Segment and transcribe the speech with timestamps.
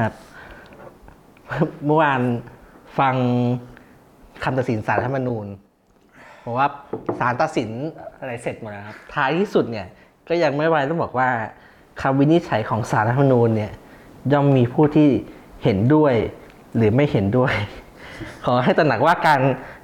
[0.02, 0.12] รับ
[1.86, 2.20] เมื่อวาน
[2.98, 3.14] ฟัง
[4.42, 5.46] คำตัดสินสารรัฐธรรมนูญ
[6.44, 6.68] บอกว่า
[7.18, 7.70] สารตัดสิน
[8.18, 9.86] อะไรเสร็จหมดแล้วครับ ท้ายที่สุดเนี่ย
[10.28, 11.28] ก็ยังไม่ไวต้องบอกว่า
[12.00, 13.72] คำวินิจฉัยของสารรัฐธรรมนูญเนี่ย
[14.32, 15.08] ย่อมมีผู้ที่
[15.64, 16.14] เห็นด้วย
[16.76, 17.54] หรือไม่เห็นด้วย
[18.44, 19.40] ขอให้ตระหนักว่าการ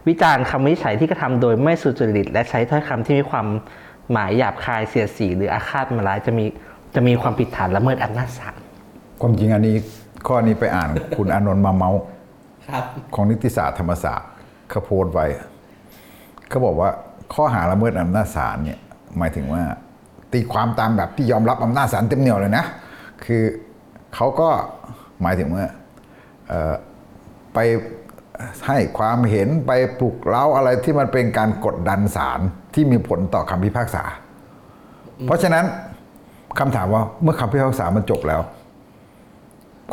[0.09, 3.47] วิจารณ์คำวินิจฉัยที่กระทำโดยไม่สุจริต และใช้ถ้อยคำที่มีความ
[4.13, 6.45] หมายหยาบคายเสียดสี หรืออาฆาตมาร้ายจะมี
[6.95, 8.55] จะมีความผิดฐานละเมิดอำนาจศาล
[9.21, 9.77] ความจริงอันนี้
[10.27, 12.01] ข้อนี้ไปอ่านคุณอานนท์มาเมาส์
[12.69, 14.29] ครับของนิติศาสตร์ธรรมศาสตร์
[14.71, 15.27] เขาโพสต์ไว้
[16.49, 16.91] เขาบอกว่า
[17.35, 18.81] ข้อหาละเมิดอำนาจศาลเนี่ย
[19.19, 19.63] หมายถึงว่า
[20.33, 22.65] ตีความตามแบบที่ยอมรับอำนาจศาลเต็มเหนียวเลยนะ
[23.25, 23.43] คือ
[24.15, 24.49] เขาก็
[25.23, 25.65] หมายถึงว่า
[26.49, 26.75] เอ่อ
[27.55, 27.59] ไป
[28.67, 32.41] ให้ความเห็นไปปลุกเร้าอะไรที่มันเป็นการกดดันศาล
[32.75, 34.05] ที่มีผลต่อคำพิพากษา
[35.27, 35.65] เพราะฉะนั้น
[36.59, 38.41] คำถามว่าเมื่อคำพิพากษามันจบแล้ว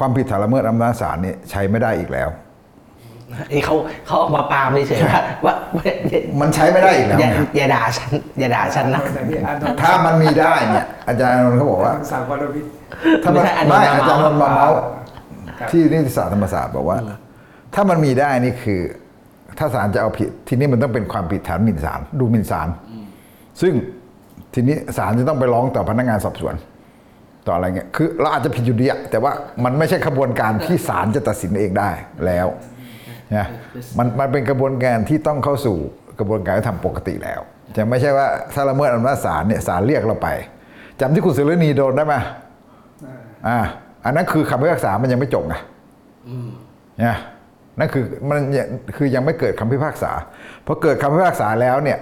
[0.02, 2.30] ความผิดฐานละเมิดอำนาจศาลเนี่ยใช้ไม่ได้อีกแล้ว
[3.52, 12.72] นี่เขาเขาออกมาปรามเฉยๆว่าว่าอย่ามันใช้ไม่ได้อีกแล้วอย่าไงอย่าด่าฉันอย่าด่าฉันนะแต่นี่อานนท์ถ้ามันมีได้เนี่ยอาจารย์อานนท์เขาบอกว่าสาววรวิทย์
[13.24, 14.76] ถ้ามันไม่ใช่อานนท์ไม่มาเมาส์อาจารย์อานนท์มาเมาส์
[15.60, 16.98] ครับที่นิติศาสตร์ธรรมศาสตร์บอกว่า
[17.74, 18.82] ถ้ามันมีได้นี่คือ
[19.58, 22.68] ถ้าศาลจะเอาผิด ทีนี้มันต้องเป็นความผิดฐานหมิ่นศาลดูหมิ่นศาล
[23.62, 23.74] ซึ่ง
[24.54, 26.54] ทีนี้ศาลจะต้องไปร้องต่อพนักงานสอบสวน
[27.48, 29.32] ต่ออะไรเงี้ยคือเราอาจจะผิดอยู่ดีอะแต่ว่า
[29.64, 31.90] มันไม่ใช่ขบวนการที่ศาลจะตัดสินเองได้
[32.26, 32.48] แล้ว
[33.36, 33.48] นะ
[33.98, 35.78] มันมันเป็นกระบวนการที่ต้องเข้าสู่
[36.20, 37.40] กระบวนการที่ทำปกติแล้ว
[37.76, 40.30] จะไม่ใช่ว่าถ้าละเมิดอำนาจศาลเนี่ยศาลเรียกเราไป
[41.00, 42.16] จำที่คุณสุรณีโดนได้ไหม
[43.48, 43.60] อ่า
[44.06, 45.56] อันนั้นคือคำพิพากษามันยังไม่จบไง
[47.00, 47.18] เนี่ย
[47.80, 50.12] นั่นคือมันยังคือยังไม่เกิดคำพิพากษา
[50.66, 52.00] พอเกิดคำพิพากษาแล้วเนี่ย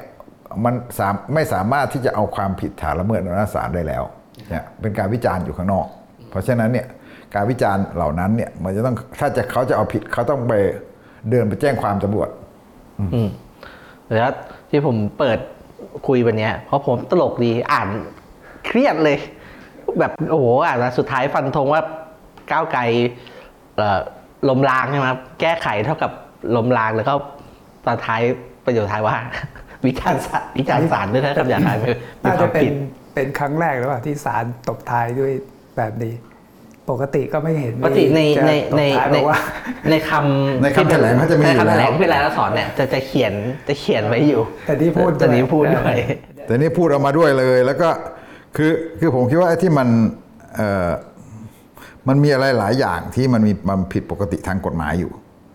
[0.66, 4.04] มันสามไม่สามารถที่จะเอาความผิดฐานละเมิดอำนาจศาลได้แล้ว
[4.50, 5.88] เนี่ยเป็นการวิจารณ์อยู่ข้างนอก
[6.30, 6.88] เพราะฉะนั้นเนี่ย
[7.36, 10.54] การวิจารณ์เหล่านั้นเนี่ยมันจะต้องถ้าจะเขาจะเอาผิดเขาต้องไป
[11.30, 12.30] เดินไปแจ้งความตำรวจ
[13.00, 13.30] อืม
[14.16, 14.32] แล้ว
[14.70, 15.40] ที่ผมเปิด
[16.08, 17.88] คุยวันเนี้ยเพราะผมตลกดีอ่าน
[18.66, 19.18] เครียดเลย
[20.00, 21.82] แบบโอ้โหอ่านแล้วสุดท้ายฟันธงว่า
[22.52, 22.82] ก้าวไกล
[23.78, 24.00] เอ่อ
[24.50, 26.12] ล้มล้างใช่ไหมครับแก้ไขเท่ากับ
[26.56, 27.14] ล้มล้างแล้วก็
[27.86, 28.22] ตอนท้าย
[28.66, 29.16] ประโยชน์ท้ายว่า
[29.86, 31.90] วิจารณ์ศาลวิจารณ์ศาลด้วยนะครับอย่างไรไม่
[32.24, 32.74] มีน่าคจะวามเป็ผินด
[33.14, 35.32] เป็นครั้งแรกหรือเปล่าที่ศาลตบท้ายด้วย
[35.78, 36.14] แบบนี้
[36.90, 39.40] ปกติก็ไม่เห็นปกติในจะในตบในท้ายในบอกว่า
[39.90, 43.34] ในคำในคำแถลงเขาจะมีในอยู่คำแถลงแล้วที่เป็นรายลักษณ์อักษรเนี่ยจะจะเขียน
[43.68, 45.98] จะเขียนไว้อยู่ แต่นี่พูดแต่นี้พูดด้วยด้วย
[46.46, 47.90] แต่นี่พูดออกมาด้วยเลย แล้วก็
[48.58, 49.88] คือคือผมคิดว่าไอ้ที่มัน
[50.56, 50.90] เอ่อ
[52.08, 55.12] มันมีอะไรหลายอย่างที่มันมีมันผิดปกติทางกฎหมายอยู่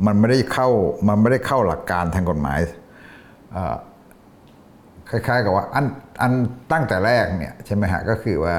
[0.07, 0.69] มันไม่ได้เข้า
[1.09, 2.59] มันไม่ได้เข้าหลักการทางกฎหมาย
[3.53, 3.77] เอ่อ
[5.15, 5.85] คล้ายๆกับว่าอัน
[6.23, 6.33] อัน
[6.73, 8.57] ตั้งแต่แรกเนี่ยใช่ไหมฮะก็คือว่า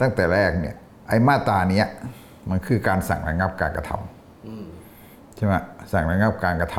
[0.00, 0.74] ตั้งแต่แรกเนี่ย
[1.08, 1.86] ไอ้มาตราเนี้ย
[2.50, 5.54] มันคือการสั่งระงับการกระทำใช่ไหม
[5.92, 6.78] สั่งระงับการกระท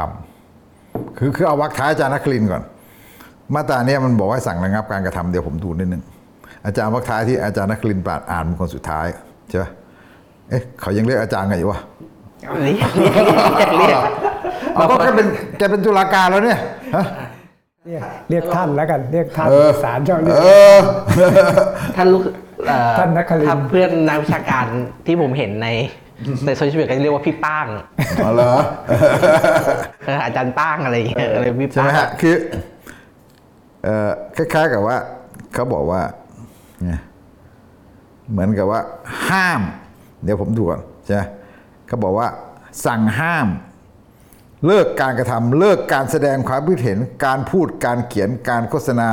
[0.58, 2.64] ำคือคือเอาวักท้ายอาจารย์นักลินทร์ก่อน
[3.56, 6.04] มาตราเนี้ยมันบอกว่าสั่งระงับการกระทำเดี๋ยวผมดูนิดนึง
[6.66, 9.08] อาจารย์วักท้ายที่อาจารย์นักลินทร์ปราดอ่านเป็นคนสุดท้าย
[9.50, 9.66] ใช่ไหม
[10.50, 11.80] เอ๊ะเขายังเรียกอาจารย์กันอยู่วะ
[12.64, 14.02] เรียกเรียกเรียกเรียก
[14.76, 16.60] เอาก็แกเป็นแกเป็นตุลาการแล้วเนี่ย
[16.96, 17.06] ฮะ
[17.88, 20.78] เรียกเรียกท่านแล้วกันเรียกท่านเออศาลชอบเรียกเออ
[21.96, 22.22] ท่านลูก
[22.68, 24.66] เอ่อท่านนครินทร์ถ้าเพื่อนนักวิชาการ
[25.06, 25.68] ที่ผมเห็นใน
[26.46, 27.68] ในโซเชียลมีเดียก็จะเรียกว่าพี่ป้าง
[28.24, 28.54] เอาเหรอ
[30.06, 32.36] เอออาจารย์ป้างอะไรอย่างเงี้ยอะไรพี่ใช่ไหป้ามงฮะคือ
[33.84, 34.98] เอ่อคล้ายๆกับว่า
[35.54, 36.02] เขาบอกว่า
[36.84, 36.92] ไง
[38.32, 38.80] เหมือนกับว่า
[39.30, 39.62] ห้าม
[40.24, 41.24] เดี๋ยวผมดูก่อนใช่ไหม
[41.88, 42.28] เขาบอกว่า
[42.86, 43.48] สั่งห้าม
[44.68, 49.10] เลิกการกระทำเลิกการแสดงความคิดเห็น การพูดการเขียนการโฆษณา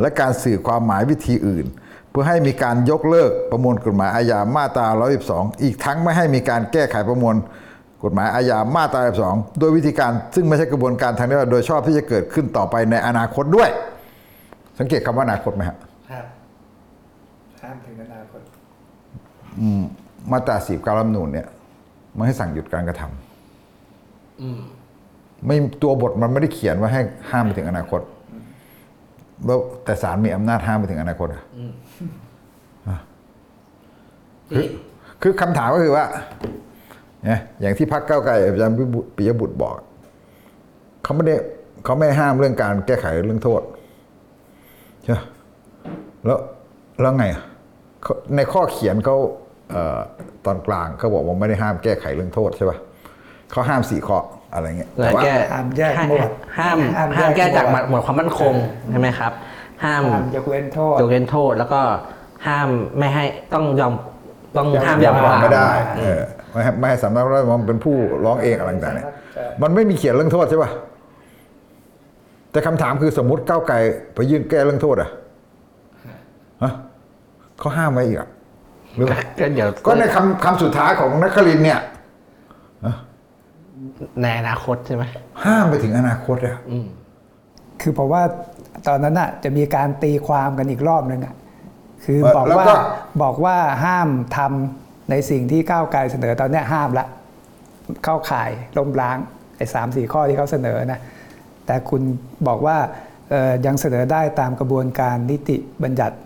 [0.00, 1.66] และการสื่อความหมายวิธีอื่น
[2.10, 4.86] เพื่อให้มีการยกเลิกประมวลกฎหมายอาญามาตรา
[5.26, 7.34] 112 อีกทั้งไม่ให้มีการแก้ไขประมวล
[8.04, 13.70] กฎหมายอาญามาตรา 112 โดยวิธีการซึ่งไม่ใช่กระบวนการทางนี้โดยชอบที่จะเกิดขึ้นต่อไปในอนาคตด้วย
[14.78, 15.78] สังเกตคำว่าอนาคตไหมครับ
[16.10, 16.24] ครับ
[17.62, 18.40] ห้ามถึงอนาคต
[20.32, 21.46] มาตราสีบการรัฐธรรมนูญเนี่ย
[22.16, 23.10] มันให้สั่งหยุดการกระทำ
[25.46, 28.00] ไม่ตัวบทมันไม่ได้เขียนว่าให้ห้ามไปถึงอนาคต
[29.46, 31.42] แล้วแต่ศาลมีอำนาจห้ามไปถึงอนาคตอะ
[32.88, 32.96] อะ
[34.52, 34.64] คือ
[35.22, 36.04] คือคำถามก็คือว่า
[37.24, 38.76] เนี่ยอย่างที่พรรคก้าวไกลอาจารย์
[39.16, 39.74] ปิยบุตรบอก
[41.02, 41.36] เขาไม่ได้
[41.84, 43.62] เขาไม่ห้ามเรื่องการแก้ไขเรื่องโทษ
[45.02, 45.18] ใช่ไหม
[46.24, 46.38] แล้ว
[47.00, 47.42] แล้วไงอะ
[48.02, 49.16] เขาในข้อเขียนเขา
[49.70, 50.00] เอ่อ
[50.44, 52.78] ตอนกลางเขาบอกว่าไม่ได้ห้ามแก้ไขเรื่องโทษใช่ป่ะ
[53.50, 54.18] เขาห้ามสี่ข้อ
[54.54, 58.54] อะไรเงี้ยแล้แต่วว่าแก้ห้ามแยกหมวดห้ามห้ามแยกห้ามแก้จากหมวดหมวดความมั่นคง
[58.90, 59.32] ใช่ไหมครับ
[59.84, 61.80] ห้ามห้ามยกเว้นโทษยกเว้นโทษแล้วก็
[62.46, 62.68] ห้าม
[62.98, 63.24] ไม่ให้
[63.54, 63.92] ต้องยอม
[64.56, 65.68] ต้องห้ามยังยำร้องไม่ได้
[65.98, 66.20] อืเอมอ
[66.52, 69.06] ไม่ให้ไม่ให้สำนักพระราชวังเป็นผู้ร้องเองอะไรต่างๆเนี่ย
[69.62, 70.70] มันไม่มีเขียนเรื่องโทษใช่ป่ะ
[72.50, 73.76] แต่คำถามคือสมมติก้าวไกล
[74.14, 75.10] ไปยื่นแก้เรื่องโทษอะ
[76.62, 76.72] ฮะ
[77.58, 78.28] เขาห้ามไว้อีกอะ
[78.96, 79.06] หรือ
[79.38, 81.80] ก็เดี๋ยวก็ในคำคำสุดท้ายของนักครินทร์เนี่ย
[84.22, 85.04] ในอนาคตใช่ไหม
[85.44, 86.86] ห้ามไปถึงอนาคตอะอืม
[87.80, 88.22] คือเพราะว่า
[88.88, 91.34] ตอนนั้นอะจะมีการตีความกันอีกรอบนึงอะ
[92.04, 92.74] คือเออบอกแล้วว่าก็
[93.22, 97.06] บอกว่าห้ามทำในสิ่งที่ก้าวไกลเสนอตอนเนี้ยห้ามละ
[98.04, 99.18] เข้าข่ายล้มล้าง
[99.56, 101.00] ไอ้สามสี่ข้อที่เขาเสนอนะ
[101.66, 102.02] แต่คุณ
[102.48, 102.76] บอกว่า
[103.30, 106.16] เอ่อยังเสนอได้ตามกระบวนการนิติบัญญัติ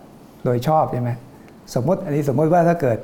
[0.44, 1.10] โดยชอบใช่ไหม
[1.74, 2.98] สมมติอันนี้สมมติว่าถ้าเกิด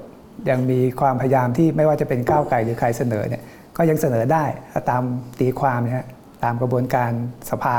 [0.50, 3.42] ยังมีความพยายามที่ไม่ว่าจะเป็นก้าวไกลหรือใครเสนอเนี่ย
[3.82, 5.02] ก็ยังเสนอได้ถ้าตาม
[5.40, 6.06] ตีความนะฮะ
[6.44, 7.10] ตามกระบวนการ
[7.50, 7.76] สภา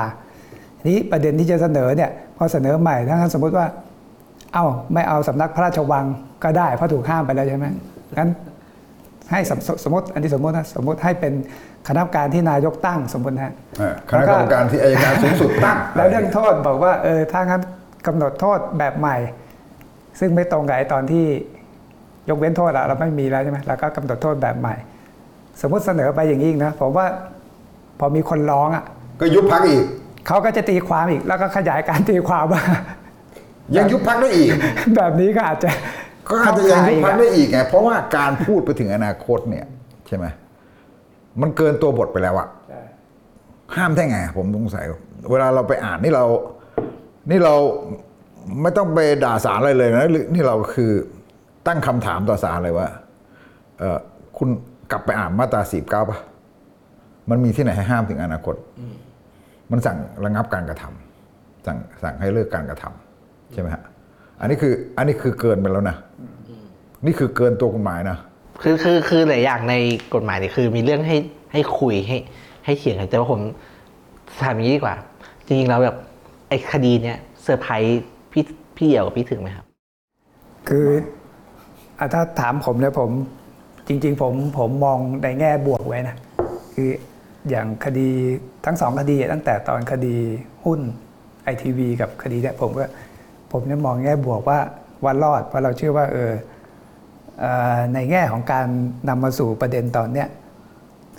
[0.80, 3.65] ทีนี้ประเด็นที่จะเสนอเนี่ยพอเสนอใหม่ถ้าสมมติว่า
[4.53, 6.06] เอ้าไม่เอาสำนักพระราชวัง
[6.44, 7.68] ก็ได้เพราะถูกห้ามไปแล้วใช่ไหม
[8.18, 8.30] งั้น
[9.31, 11.33] ให้สมสมมติอันนี้สมมตินะสมมติให้เป็น
[11.88, 17.62] คณะกรรมการที่นายกตั้งสมมตินะฮะเออคณะกรรมการที่อายการสูงสุดตั้งแล้วเรื่องโทษบอกว่าเออถ้างั้น
[18.07, 19.18] กำหนดโทษแบบใหม่
[20.19, 21.25] ซึ่งไม่ตรงกับไอ้ตอนที่
[22.30, 24.75] ยกเว้นโทษอะเราไม่มีแล้วใช่ไหมแล้วก็กำหนดโทษแบบใหม่
[25.62, 27.06] สมมติเสนอไปอย่างนี้อีกนะผมว่า
[28.00, 28.84] พอมีคนร้องอะ
[29.19, 29.84] ก็ยุบพักอีก
[30.28, 32.63] เขาก็จะตีความอีก แล้วก็ขยายการตีความว่า
[33.75, 34.50] ยังยุบพักได้อีก
[34.96, 35.69] แบบนี้ก็อาจจะ
[36.30, 39.66] ก็อาจจะยังยุบพักเข้าข่าได้อีกไงเพราะว่าการพูดไปถึงอนาคตเนี่ย
[40.08, 40.25] ใช่ไหม
[41.42, 42.48] มันเกินตัวบทไปแล้วอะ
[43.75, 44.86] ห้ามได้ไง ผมสงสัย
[45.31, 46.25] เวลาเราไปอ่านนี่เรา
[47.30, 47.56] นี่เรา
[48.62, 50.92] ไม่ต้องไปด่าสารอะไรเลยนะหรือนี่เราคือ
[51.68, 52.88] ตั้งคำถามต่อสารเลยว่า
[53.80, 54.00] เออ
[54.38, 54.50] คุณ
[54.92, 56.18] กลับไปอ่านมาตราสีบเก้าปะ
[57.30, 58.56] มันมีที่ไหนให้ห้ามถึงอนาคต
[59.72, 63.84] มันสั่งระงับการกระทำสั่งสั่งให้เลิกการกระทำใช่ไหมฮะ
[64.40, 65.98] อันนี้คืออันนี้คือเกินไปแล้วนะ
[67.06, 68.18] นี่คือเกินตัวกฎหมายนะ
[68.62, 69.76] คือคือคือหลายอย่างใน
[70.14, 71.18] กฎหมายเนี่ยคือ มีเรื่องให้
[71.54, 72.18] ให้คุยให้
[72.66, 73.40] ให้เถียงกันแต่ว่าผม
[74.42, 74.96] ถามอย่างนี้ดีกว่า
[75.46, 75.96] จริงๆแล้วแบบ
[76.50, 78.02] ไอ้คดีเนี้ยเซอร์ไพรส์
[78.32, 78.44] พี่
[78.78, 79.66] พี่เดี่ยวกับพี่ถึงไหมครับ
[80.68, 80.88] คือ
[82.00, 83.10] อะถ้าถามผมเนี่ยผม
[83.92, 86.16] จริงๆผมผมมองในแง่บวกไว้นะ
[86.76, 86.90] คือ
[87.50, 88.10] อย่างคดี
[88.66, 90.16] ทั้งสองคดีตั้งแต่ตอนคดี
[90.66, 90.80] หุ้น
[91.44, 92.86] ไอทีวีกับคดีเนี่ยผมก็
[93.52, 94.60] ผมเนี่ยมองแง่บวกว่า
[95.06, 96.32] วันรอดเพราะเราเชื่อว่าเออ
[97.94, 98.68] ในแง่ของการ
[99.10, 100.28] นำมาสู่ประเด็นตอนเนี้ย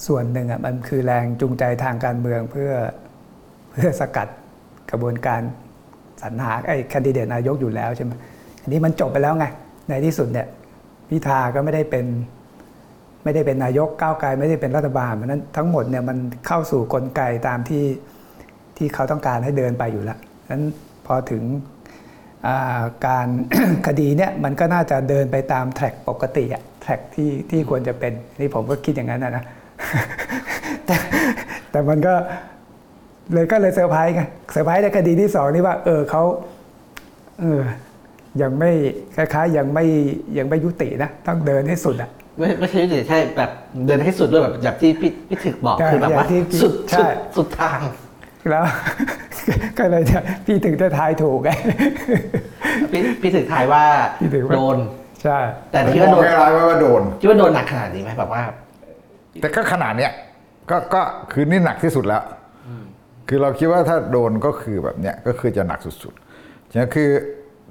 [0.06, 2.72] ส่วนหนึ่งอะมันคือแรงจูงใจทางการเมืองเพื่อ
[3.70, 4.28] เพื่อสกัด
[4.90, 5.40] กระบวนการ
[6.22, 8.12] สรรหาไอ้แคนดิเดตนายกอยู่แล้วใช่ไหม
[8.62, 9.46] อันนี้มันจบไปแล้วไง
[9.88, 10.46] ในที่สุดเนี่ย
[11.08, 12.06] พิธาก็ไม่ได้เป็น
[13.24, 17.84] ไม่ได้เป็นนายกก้าวไกลไม่ได้เป็นรัฐบาลเพราะนั้นทั้งหมดเนี่ยมันเข้าสู่กลไกตามที่
[18.76, 20.18] ที่เขาต้องการให้เดินไปอยู่แล้ว
[20.50, 20.62] นั้น
[21.06, 23.28] พอถึงการ
[23.86, 29.44] คดีเนี่ยมันก็น่าจะเดินไปตาม track ปกติอะ track ที่ที่ควรจะเป็นนี่ผมก็คิดอย่างนั้นนะนะ
[30.86, 30.96] แต่
[31.70, 32.14] แต่มันก็
[33.32, 34.22] เลยก็เลยเซอร์ไพรส์ไง
[34.52, 36.22] เซอร์ไพรส์ในคดีที่สองนี่ว่า เออเขา
[37.40, 37.62] เออ
[38.42, 38.70] ยังไม่
[39.16, 39.84] คล้ายๆยังไม่
[40.38, 43.50] ยังไม่ยุตินะ ต้องเดินให้สุดอะ ไม่ไม่ใช่ใช่แบบ
[43.86, 47.80] เดินให้สุดด้วยแบบแบบที่พี่พี่ถึกบอกใช่คือแบบว่าอย่างที่พี่สุดใช่สุดสุดทาง
[48.50, 48.64] แล้ว
[49.78, 51.50] ก็เลยเนี่ยพี่ถึงจะทายถูกไง
[52.92, 53.84] พี่พี่ถึกทายว่า
[54.20, 54.78] พี่ถึงว่าโดน
[55.22, 55.38] ใช่
[55.70, 58.42] แต่ผมที่มว่าองโดนแค่ร้ายไว้ว่าโดนที่ว่าโดนหนักขนาดนี้ไหมแบบว่า
[59.40, 60.12] แต่ก็ขนาดเนี้ย
[60.70, 62.22] ก็ก็คือนี่หนักที่สุดแล้ว
[63.28, 67.08] คือเราคิดว่าถ้าโดนก็คือแบบเนี้ยก็คือจะหนักสุดๆฉะนั้นคือ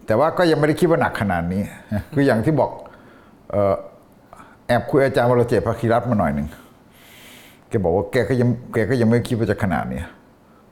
[0.07, 1.61] แต่ว่าก็ยังไม่ได้คิดว่าหนักขนาดนี้
[2.13, 2.71] คืออย่างที่บอก
[3.51, 3.75] เอ่อ
[4.71, 6.47] แอบคุยอาจารย์วรเจตน์ภคีรัตน์มาหน่อยหนึ่ง
[7.69, 10.01] แกบอกว่าแกก็ยังแกก็ยังไม่คิดว่าจะขนาดนี้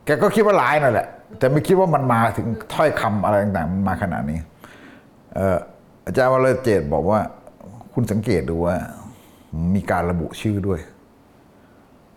[0.06, 1.08] แกก็คิดว่าร้ายนั่นแหละ
[1.40, 4.40] แต่ไม่คิดว่ามันมาถึงถ้อยคำอะไรต่างๆมันมาขนาดนี้
[5.36, 5.58] เอ่อ
[6.06, 7.20] อาจารย์วรเจตน์บอกว่า
[7.94, 8.76] คุณสังเกตดูว่า
[9.76, 10.80] มีการระบุชื่อด้วย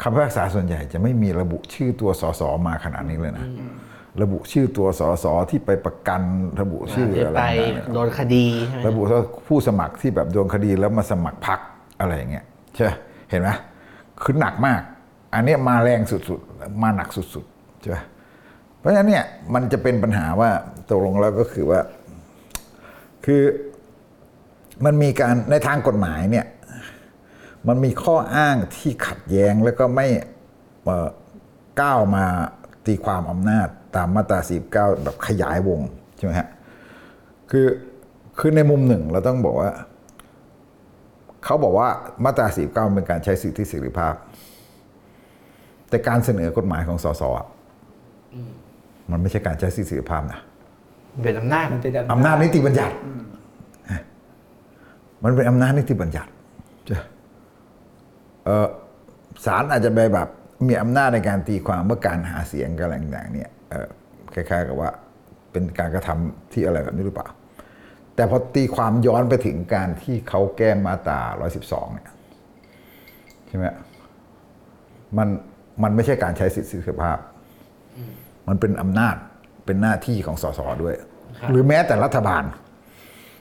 [0.02, 3.46] คำพิพากษาส่วนใหญ่จะไม่มีระบุชื่อตัวสสมาขนาดนี้เลยนะ
[4.22, 6.22] ระบุชื่อตัวสสที่ไปประกัน
[6.60, 11.60] ระบุชื่อที่อะไรไปต่างๆเนี่ยโดนคดีใช่ไหมระบุว่าผู้สมัครที่แบบโดนคดีแล้วมาสมัครพัก
[12.02, 12.88] อะไรอย่างเงี้ยใช่
[13.30, 13.48] เห็นไหม
[14.22, 14.80] คือหนักมาก
[15.34, 17.98] อันนี้มาแรงสุดๆ มาหนักสุดๆใช่ไหม
[18.78, 20.50] เพราะฉะนั้นเนี่ยมันจะเป็นปัญหาว่า
[20.88, 21.80] ตกลงแล้วก็คือว่า
[23.24, 23.42] คือ
[24.84, 26.46] มันมีการในทางกฎหมายเนี่ย
[27.68, 30.06] มันมีข้ออ้างที่ขัดแย้งแล้วก็ไม่
[31.80, 32.24] ก้าวมา
[32.86, 34.40] ตีความอำนาจตามมาตรา
[34.70, 34.70] 49
[35.04, 35.80] แบบขยายวง
[36.16, 36.48] ใช่ไหมฮะ
[37.50, 37.66] คือ
[38.38, 39.70] คือในมุมหนึ่งเราต้องบอกว่า
[41.44, 41.88] เขาบอกว่า
[42.24, 44.14] มาตรา49เป็นการใช้สิทธิเสรีภาพ
[45.88, 47.46] แต่การเสนอกฎหมายของสสอะ
[49.10, 50.40] มันไม่ใช่การใช้สิทธิเสรีภาพนะ
[51.24, 52.94] เป็นอำนาจมันเป็นอำนาจนิติบัญญัติ
[55.24, 56.30] มันเป็นอำนาจนิติบัญญัติ
[56.86, 56.98] ใช่
[58.44, 58.66] เออ
[59.44, 60.28] ศาลอาจจะไปแบบ
[60.68, 63.88] มีอำนาจในการตีความเมื่อการหาเสียงกันอะไรต่างๆเนี่ยเออ
[64.34, 64.90] คล้ายๆกับว่า
[65.52, 67.28] เป็นการกระทำที่อะไรแบบนี้หรือเปล่า
[68.14, 71.20] แต่พอตีความย้อนไปถึงการที่เขาแก้มาตรา
[71.58, 72.08] 112 เนี่ย
[73.46, 73.66] ใช่ไหม
[75.18, 75.28] มัน
[75.82, 77.18] มันไม่ใช่การใช้สิทธิเสรีภาพ
[78.48, 79.16] มันเป็นอำนาจ
[79.66, 80.94] เป็นหน้าที่ของสสด้วย
[81.50, 82.44] หรือแม้แต่รัฐบาล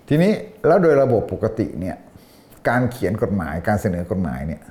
[0.07, 0.31] ทีนี้
[0.67, 1.97] แล้วโดยระบบปกติเนี่ย
[2.69, 4.61] การเขียนกฎหมายการเสนอกฎหมายเนี่ย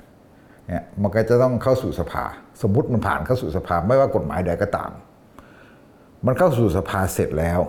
[0.67, 2.23] เนี่ยมันก็จะต้องเข้าสู่สภา
[2.61, 4.91] สมมติมันผ่านเข้าสู่สภาไม่ว่ากฎหมายใดก็ตาม
[6.25, 7.59] มันเข้าสู่สภาเสร็จแล้ว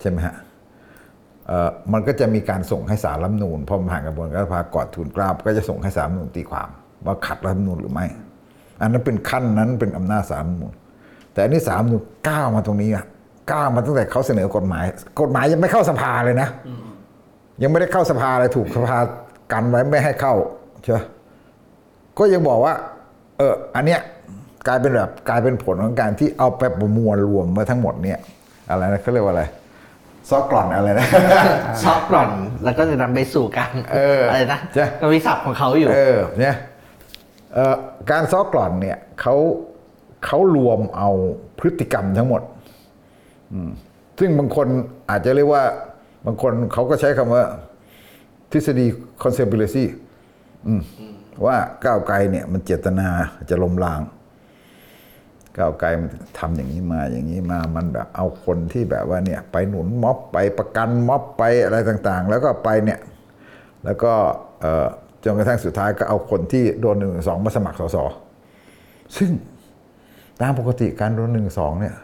[0.00, 0.47] ใช่ไหมฮะเอ่อ
[1.92, 6.68] มันก็จะมีการส่งให้สารรัฐธรรมนูญพอผ่านกระบวนการสภากอดทูลเกล้าก็จะส่งให้สารรัฐธรรมนูญตีความ
[7.06, 8.06] ว่าขัดรัฐธรรมนูญหรือไม่
[8.80, 10.72] อันนั้นเป็นขั้นนั้นเป็นอำนาจสารรัฐธรรมนูญ
[11.32, 13.04] แต่อันนี้สารรัฐธรรมนูญก้าวมาตรงนี้อะ
[13.52, 14.84] ก้าวมาตั้งแต่เขาเสนอกฎหมาย
[15.20, 16.48] กฎหมายยังไม่เข้าสภาเลยนะ
[17.62, 18.96] ยังไม่ได้เข้าสภาเลยถูกสภา
[19.52, 20.34] กันไว้ไม่ให้เข้า
[20.84, 20.98] ใช่
[22.18, 22.74] ก็ยังบอกว่า
[23.38, 24.00] เอออันเนี้ย
[24.66, 28.18] กลายเป็นแบบกลายเป็นผลของการที่เอาไปประมวลรวมมาทั้งหมดเนี่ย
[28.70, 29.44] อะไรนะเขาเรียกว่าอะไร
[30.30, 31.06] ซอกกร่อนอะไรนะ
[31.82, 32.30] ช็อกกร่อน
[32.64, 36.56] แล้วก็จะนำไปสู่การเอออะไรนะใช่มันมีศัพท์ของเขาอยู่ เออเนี่ย
[37.54, 37.76] เอ่อ
[38.10, 39.34] การซอกกร่อนเนี่ยเขา
[40.26, 41.10] เขารวมเอา
[41.58, 42.42] พฤติกรรมทั้งหมด
[43.52, 43.70] อืม
[44.18, 44.66] ซึ่งบางคน
[45.10, 45.64] อาจจะเรียกว่า
[46.26, 47.44] บางคนเขาก็ใช้คำว่า
[48.52, 48.86] ทฤษฎี
[49.22, 49.84] conspiracy
[50.66, 50.82] อืม
[51.46, 53.08] ว่าก้าวไกลเนี่ยมันเจตนา
[53.50, 54.00] จะล้มล้าง
[55.58, 62.98] ก้าวไกลมันทำอย่างนี้มาอย่างนี้มามันแบบเอาคนที่แบบว่าเนี่ยไปหนุนม็อบไปประกันม็อบไปอะไรต่างๆ แล้วก็ไปเนี่ย
[63.84, 64.12] แล้วก็
[65.24, 67.96] จนกระทั่งสุดท้ายก็เอาคนที่โดนหนึ่งสองมาสมัครสส
[69.16, 69.30] ซึ่ง
[70.40, 71.94] ตามปกติการโดนหนึ่งสองเนี่ย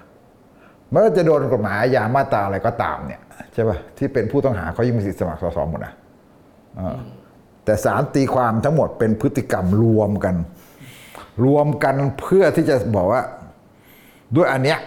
[0.90, 3.20] ไม่ว่าจะโดนกฎหมายอาญามาตราอะไรก็ตามเนี่ย
[3.52, 5.94] ใช่ป่ะที่เป็นผู้ต้องหาเขายังมีสิทธิสมัครสสหมดนะ
[7.64, 10.34] แต่สารตีความทั้งหมดเป็นพฤติกรรมรวมกัน
[11.44, 13.22] รวมกันเพื่อที่จะบอกว่า
[14.36, 14.78] ด้วยอันเนี้ย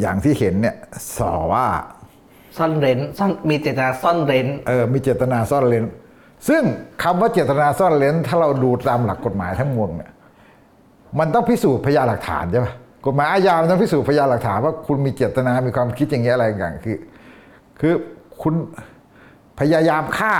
[0.00, 0.76] อย่างที่เห็นเนี่ย
[1.16, 1.66] สอว่า
[2.56, 5.84] ซ่อนเร้นซ่อนมีเจตนาซ่อนเร้นเออมีเจตนาซ่อนเร้น
[6.48, 6.62] ซึ่ง
[7.02, 10.10] คำว่าเจตนาซ่อนเร้น ถ้าเราดูตามหลักกฎหมายทั้งมวลเนี่ย
[11.18, 12.72] มันต้องพิสูจน์พยานหลักฐานใช่ปะ
[13.06, 16.96] กฎหมายอาญามันต้องพิสูจน์พยานหลักฐานว่าคุณมีเจตนามีความคิดอย่างเงี้ยอะไรอย่างคือ
[17.80, 17.92] คือ
[18.42, 18.54] คุณ
[19.60, 20.34] พยายามฆ่า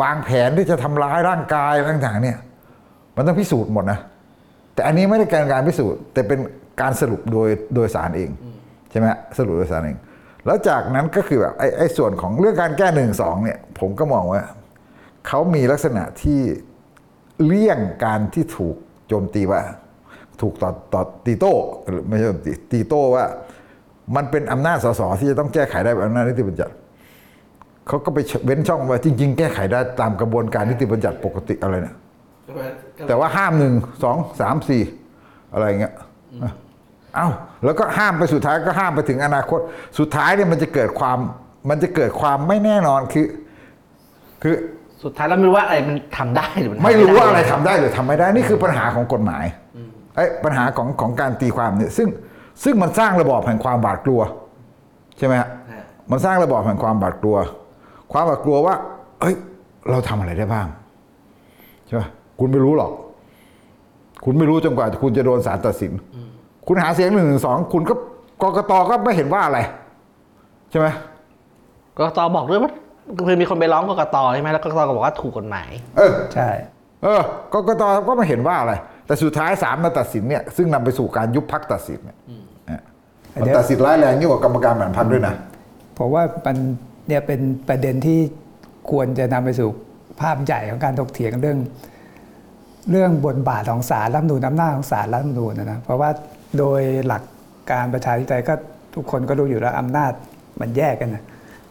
[0.00, 2.38] วางแผนที่จะทำร้ายร่างกายอะไรต่างๆเนี่ย
[3.16, 3.98] มันต้องพิสูจน์หมดนะ
[4.74, 6.38] แต่อันนี้ไม่ได้การการพิสูจน์ แต่เป็น
[6.80, 8.30] การสรุปโดยโดยสารเอง
[8.90, 9.98] ใช่ไหมฮะสรุปโดยสารเอง
[10.46, 14.42] แล้วจากนั้นก็คือแบบไอ้ไอ้ส่วนของเรื่องการแก้หนึ่งสองเนี่ย ผมก็มองว่า
[15.26, 16.40] เขามีลักษณะที่
[17.44, 18.76] เลี่ยงการที่ถูก
[19.08, 19.60] โจมตีว่า
[20.40, 21.54] ถูกต่อต่อตีโต้
[21.88, 23.24] หรือไม่ใช่โจมตีตีโต้ว่า
[24.16, 26.74] มันเป็นอำนาจสสที่จะต้องแก้ไขได้แบบอำนาจนิติบัญญัติ
[27.86, 31.96] เขาก็ไปเว้นช่องว่าจริง ๆ แก้ไขได้ตามกระบวนการนิติบัญญัติปกติอะไรเนี่ย
[33.08, 34.82] แต่ว่าห้ามหนึ่งสองสามสี่
[35.52, 35.94] อะไรอย่างเงี้ย
[37.14, 37.28] เอ้า
[37.64, 39.60] แล้วก็ห้ามไปสุดท้ายก็ห้ามไปถึงอนาคต
[39.98, 41.18] สุดท้ายเนี่ยมันจะเกิดความ
[41.70, 43.26] มันจะเกิดความไม่แน่นอนคือ
[44.42, 44.54] คือ
[45.02, 49.44] สุดท้ายแล้วไม่รู้ว่าอะไรมันทำได้หรือมันทำไม่รู้ว่าอะไรด้ทำได้หรือทำไม่ได้นี่คือปัญหาของกฎหมาย
[50.16, 52.08] ไอ้ยปัญหาของของการตีความเนี่ย ซึ่ง
[52.64, 54.20] ซึ่งมันสร้างระบอบแห่งความบาดกลัว
[55.18, 55.48] ใช่ไหมฮะ
[56.10, 57.36] มันสร้างระบอบแห่งความบาดกลัว
[58.12, 58.74] ความบาดกลัวว่า
[59.20, 59.34] เอ้ย
[59.90, 60.66] เราทำอะไรได้บ้าง
[61.86, 62.02] ใช่ไหม
[62.40, 62.92] คุณไม่รู้หรอก
[64.24, 65.92] คุณไม่รู้จนกว่าคุณจะโดนศาลตัดสิน
[66.68, 67.94] คุณหาเสียงหนึ่งหนึ่งสองคุณก็
[68.42, 69.58] กกตก็ไม่เห็นว่าอะไร
[70.70, 70.86] ใช่ไหม
[71.96, 72.70] กกตบอกด้วยว่า
[73.26, 76.48] คือมีคนไปร้องกกตใช่ไหมแล้วกกตก็บอกว่าถูกกฎหมาย เออใช่
[77.02, 77.20] เออ
[77.52, 78.74] กกตก็ไม่เห็นว่าอะไร
[79.06, 82.16] แต่สุดท้ายศาลมาตัดสินเนี่ยซึ่งนำไปสู่การยุบพักตัดสินเนี่ย
[82.66, 82.82] เนี่ย
[83.42, 85.34] มันตัดสินร้ายแรงยิ่งกว่ากรรมการแบ่งพันด้วยนะ
[85.98, 86.56] ผมว่ามัน
[87.08, 88.18] เนี่ยเป็นประเด็นที่
[88.90, 89.68] ควรจะนำไปสู่
[90.20, 91.58] ภาพใหญ่ของการถกเถียงเรื่อง
[92.90, 96.10] เรื่องบทบาทของศาลรัฐธรรมนูญอำนาจของศาลรัฐธรรมนูญนะนะเพราะว่า
[96.58, 97.22] โดยหลัก
[97.72, 98.54] การประชาธิปไตยก็
[98.94, 100.12] ทุกคนก็รู้อยู่แล้วอำนาจ
[100.60, 101.24] มันแยกกันนะ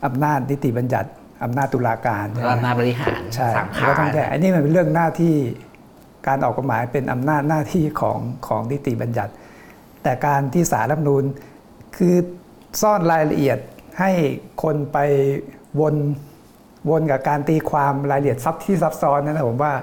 [0.05, 1.09] อำนาจนิติบัญญัติ
[1.43, 5.35] อำนาจตุลาการใช่ไหมอำนาจบริหารใช่สามก็ขาต้องแยกอันนี้มันเป็นเรื่องหน้าที่
[6.27, 9.33] การออกกฎหมายเป็นอำนาจหน้าที่ของของนิติบัญญัติ
[10.03, 11.23] แต่การที่สารรัฐธรรมนูญ
[11.97, 12.15] คือ
[12.81, 13.57] ซ่อนรายละเอียด
[13.99, 14.11] ให้
[14.63, 14.97] คนไป
[15.79, 15.95] วน
[16.89, 19.73] วนกับการตีความรายละเอียดซับที่ซับซ้อนนั่นนะผมว่า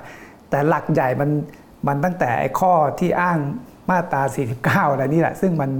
[0.51, 1.31] แต่หลักใหญ่มัน
[1.87, 3.39] มันตั้งแต่ไอ้ข้อที่อ้าง
[3.91, 4.23] มาตรา
[4.59, 5.71] 49 อะไรนี่แหละ ซึ่งมัน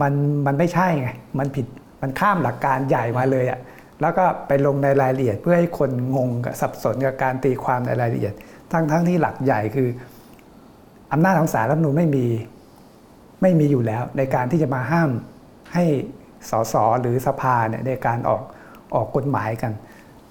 [0.00, 0.12] มัน
[0.46, 1.08] มันไม่ใช่ไง
[1.38, 1.66] มันผิด
[2.02, 3.60] มันข้ามหลักการใหญ่มาเลยอะ่ะ
[4.00, 8.34] แล้วก็ไปลงในรายละเอียดเพื่อให้คนงงกับสับสนกับการตีความในรายละเอียด
[8.72, 9.88] ทั้งทั้งที่หลักใหญ่คือ
[11.12, 12.26] อำนาจของสารรัฐมนูญไม่มี
[13.42, 15.10] ไม่มีอยู่แล้ว ในการที่จะมาห้าม
[15.74, 15.84] ให้
[16.50, 18.42] สสหรือสภาเนี่ยในการออก
[18.94, 19.72] ออกกฎหมายกัน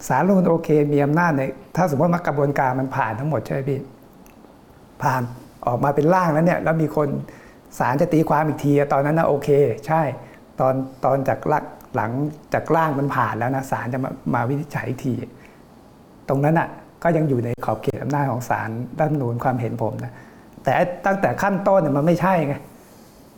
[0.08, 1.42] สารรัฐมนูญโอเค มีอำนาจใน
[1.76, 3.80] ถ้าสมมติว่ากระบวนการมันผ่านทั้งหมดใช่ไหมพี่
[5.04, 5.22] ผ่าน
[5.68, 7.10] ออกมาเป็นร่างแล้วเนี่ยแล้วมีคน
[7.80, 9.50] ศาลจะตีความอีกทีอะตอนนั้นนะโอเค
[9.88, 10.02] ใช่
[10.60, 10.74] ตอน
[11.06, 11.64] ตอนจากลัก
[11.96, 12.12] หลัง
[12.54, 15.14] จากร่างมันผ่านแล้วนะศาลจะมามาวินิจฉัยอีกที
[16.30, 16.70] ตรงนั้นอะ
[17.04, 20.14] ก็ยังอยู่ในขอบเขตอำนาจของศาลรัฐมนูญความเห็นผมนะ
[20.64, 20.72] แต่
[21.06, 22.56] ตั้งแต่ขั้นต้นเนี่ยมันไม่ใช่ไง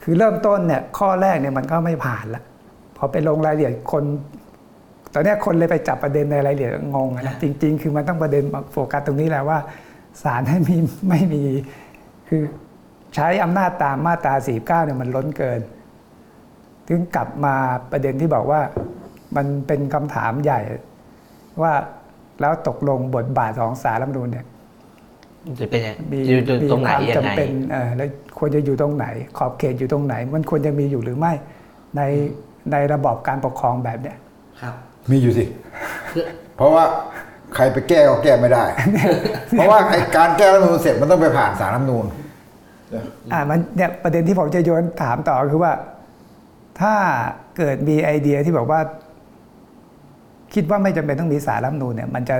[0.03, 2.43] คือเริ่มต้นเนี่ยข้อแรกเนี่ยมันก็ไม่ผ่านละ
[2.97, 4.03] พอไปลงรายละเอียดคน
[5.13, 9.59] ตอนนี้คนเลยไปจับประเด็นในรายละเอียดงงอะนะจริง ๆ คือมันต้องประเด็นโฟกัสตรงนี้แหละว่า
[10.23, 10.75] ศาลให้มี
[11.09, 11.43] ไม่มี
[12.35, 12.47] คือ
[13.15, 15.59] ใช้อำนาจตามมาตรา49เนี่ยมันล้นเกิน
[16.87, 17.55] ถึงกลับมา
[17.91, 18.61] ประเด็นที่บอกว่า
[19.35, 20.61] มันเป็นคำถามใหญ่
[21.61, 21.73] ว่า
[22.41, 24.45] แล้วตกลงบทบาทของสารรัฐธรรมนูญเนี่ย
[25.59, 28.09] จะเป็นยังมีอยู่อยู่มีตรงไหนความยังจำไงเป็นเออแล้ว
[28.39, 29.05] ควรจะอยู่ตรงไหน
[29.37, 31.33] ขอบเขตอยู่ตรงไหน มันควรจะมีอยู่หรือไม่
[31.97, 32.01] ใน
[32.71, 34.17] ในระบอบการปกครองแบบเนี้ย
[34.61, 34.75] ครับ
[35.11, 35.45] มีอยู่สิ
[36.11, 36.23] คือ
[36.55, 36.83] เพราะว่า
[37.55, 38.63] ใครไปแก้ก็แก้ไม่ได้
[39.51, 42.05] เพราะว่าไอ้การแก้รัฐธรรมนูญเสร็จมันต้องไปผ่านสารรัฐธรรมนูญ
[43.33, 45.73] อ่ามันเนี่ยประเด็นที่ผมจะโยนถามต่อคือว่า
[46.81, 46.93] ถ้า
[47.57, 48.79] เกิดมีไอเดียที่บอกว่า
[50.53, 52.35] คิดว่าไม่จำเป็นต้องมีสารรัฐธรรมนูญเนี่ย มันจะ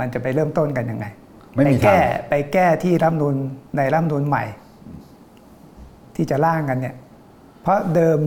[0.00, 1.06] มันจะไปเริ่มต้นกันยังไง
[1.54, 3.34] ไม่มีไปแก้ทางไปแก้ที่รัฐธรรมนูญ
[3.76, 4.44] ในรัฐธรรมนูญใหม่
[6.16, 6.94] ที่จะร่างกันเนี่ย
[7.62, 8.18] เพราะเดิม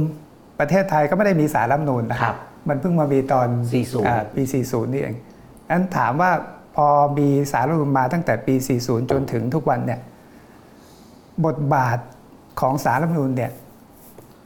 [0.59, 2.35] ประเทศไทยก็ไม่ได้มีสารรัฐธรรมนูญนะครับ
[2.69, 5.15] มันเพิ่งมามีตอน40อ่าปี40นี่เอง
[5.71, 6.31] นั้นถามว่า
[6.75, 9.99] พอมีสารรัฐธรรมนูญมาตั้งแต่ปี 40 จนถึงทุกวันเนี่ย
[11.45, 11.97] บทบาท
[12.59, 13.51] ของสารรัฐธรรมนูญเนี่ย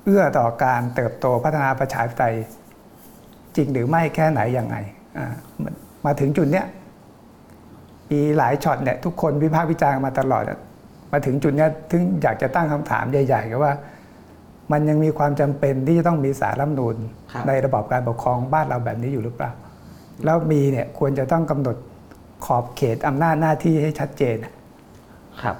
[0.03, 2.35] เอื้อต่อการเติบโตพัฒนาประชาธิปไตย
[3.55, 4.75] จริงหรือไม่แค่ไหนยังไง
[5.17, 5.27] อ่า
[5.63, 5.73] มัน
[6.05, 6.65] มาถึงจุดเนี้ย
[8.11, 10.59] มีหลายช็อตเนี่ยทุกคนวิพากษ์วิจารณ์มาตลอดอะ
[11.11, 13.73] มาถึงจุดเนี้ยถึงอยากจะตั้งคำถามใหญ่ๆก็ว่า
[14.71, 16.95] มันยังมีความจำเป็นที่จะต้องมีสารรัฐธรรมนูญ
[17.31, 19.51] ครับในระบอบการปกครองบ้านเราแบบนี้อยู่หรือเปล่า
[20.25, 21.77] แล้วมีเนี่ยควรจะต้องกำหนด
[22.45, 24.53] ขอบเขตอำนาจหน้าที่ให้ชัดเจนอะ
[25.41, 25.55] ครับ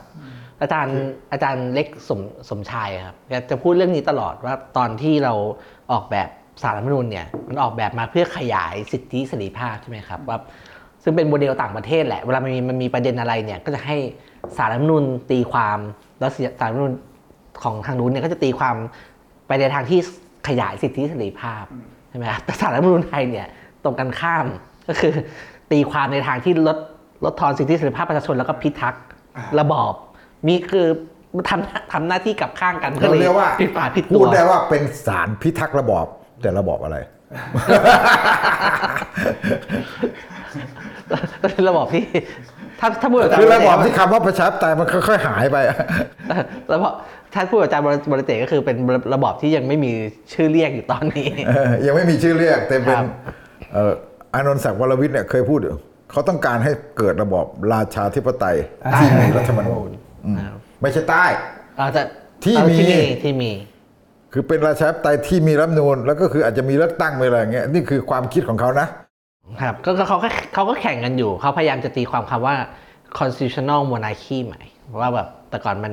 [0.63, 0.99] อาจารย์
[1.31, 5.33] อาจารย์เล็กสมสมชายครับแกจะพูดเรื่องนี้ตลอดว่าตอนที่เรา
[5.91, 6.29] ออกแบบ
[6.61, 10.37] สารรัฐธรรมนูญเนี่ยมันออกแบบมาเพื่อขยายสิทธิเสรีภาพใช่ไหมครับว่า
[11.03, 13.97] ซึ่งเป็นโมเดลต่างประเทศแหละเวลามันมีมันมีประเด็นอะไรเนี่ยก็จะให้
[14.57, 15.79] สารรัฐธรรมนูญตีความ
[16.19, 16.93] แล้วสารรัฐธรรมนูญ
[17.63, 18.75] ของทางนู้นเนี่ยก็จะตีความ
[19.47, 19.99] ไปในทางที่
[20.47, 21.65] ขยายสิทธิเสรีภาพ
[22.09, 23.47] ใช่ไหมครับแต่สารรัฐธรรมนูญไทยเนี่ย
[23.83, 24.45] ตรงกันข้าม
[24.87, 25.13] ก็คือ
[25.71, 26.77] ตีความในทางที่ลด
[27.25, 29.03] ลดทอนสิทธิเสรีภาพประชาชนแล้วก็พิทักษ์
[29.59, 29.93] ระบอบ
[30.47, 30.87] มีคือ
[31.49, 36.05] ทำทำหน้าที่กลับข้างกันก็เราเลยเรียกว่าผิดฝาผิดพูตัวดได้ว่าเป็นสารพิทักษ์ระบอบ
[36.41, 36.97] แต่ระบอบอะไร
[41.41, 42.03] เป็นระบอบที่
[42.79, 45.77] ถ้าถ้าพูดแบบคือระบอบที่คำว่าประชาธิปไตยมันค่อยๆหายไปอะ
[46.73, 46.93] ระบอบ
[47.33, 48.77] ถ้าพูดแบบอาจารย์บริเตก็คือเป็น
[49.13, 49.91] ระบอบที่ยังไม่มี
[50.33, 53.05] ชื่อเรียกอยู่ตอนนี้เออยังไม่มีชื่อเรียกแต่เป็นครับ
[53.73, 53.91] เอ่อ
[54.33, 55.73] อานนท์ศักดิ์วรวิทย์เนี่ยเคยพูดอยู่
[56.11, 58.57] เขาต้องการให้เกิดระบอบราชาธิปไตย
[58.97, 60.12] ที่มีรัฐธรรมนูญอืมครับ
[60.81, 61.25] ไม่ใช่ใต้
[61.77, 62.01] เราจะ
[62.43, 63.51] ที่เอามีที่มีที่มี
[64.33, 68.87] คือเป็นราชาธิปไตยที่มีรัฐธรรมนูญแล้วก็คืออาจจะมีเลือกตั้งไปอะไรอย่างเงี้ยนี่คือความคิดของเขานะ
[69.61, 72.55] ครับก็ก็เขาก็เขาก็แข่งกันอยู่ เขาพยายามจะตีความคำว่า
[73.19, 75.91] constitutional monarchy ใหม่เพราะว่าแบบแต่ก่อนมัน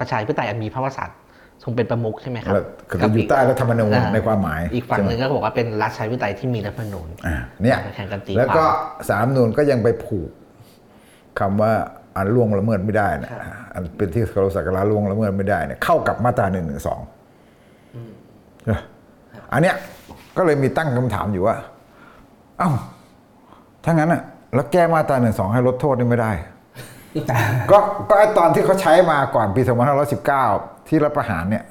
[0.00, 1.18] ประชาธิปไตยมีพระมหากษัตริย์
[1.62, 10.30] ทรงเป็นประมุขใช่ไหมครับแล้วคืออยู่ใต้รัฐธรรมนูญอ่ในความหมาย อีกฝั่งใช่หไหมนึ่งก็บอกว่าเป็นรัฐประชาธิปไตยที่มีรัฐธรรมนูญอ่าเนี่ยแข่งกันตีแล้วก็ความสารรัฐธรรมนูญก็ยังไปผูก
[11.38, 11.72] คำว่า
[12.18, 13.30] อันล่วงละเมิดไม่ได้นะ
[13.74, 17.00] อันเป็นที่เคารพสักการะล่วงละเมิดไม่ได้เนี่ยเข้ากับมาตราหนึ่งหนึ่งสอง
[19.52, 19.76] อันเนี้ย
[20.36, 21.56] ก็เลยมีตั้งคำถามอยู่ว่า
[22.58, 22.70] เอ้า
[23.84, 24.22] ถ้างั้นอะ
[24.54, 26.32] แล้วแก้มาตราหนึ่งสองให้ลดโทษนี่ไม่ได้
[27.70, 27.78] ก็
[28.08, 29.62] ก็ไอตอนที่เขาใช้มาก่อนปี
[30.24, 31.64] 2519ที่รัฐประหารเนี่ย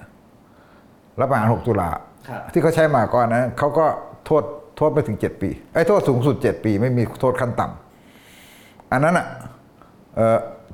[1.19, 1.89] รัฐประหาร6ตุลา
[2.29, 3.85] ครับที่เขาใช้มาก่อนนะเขาก็
[4.25, 4.43] โทษ
[4.77, 9.56] โทษไปถึง7ปีไอ้โทษสูงสุด7ปี ไม่มีโทษขั้นต่ำอันนั้นอะเอ่อ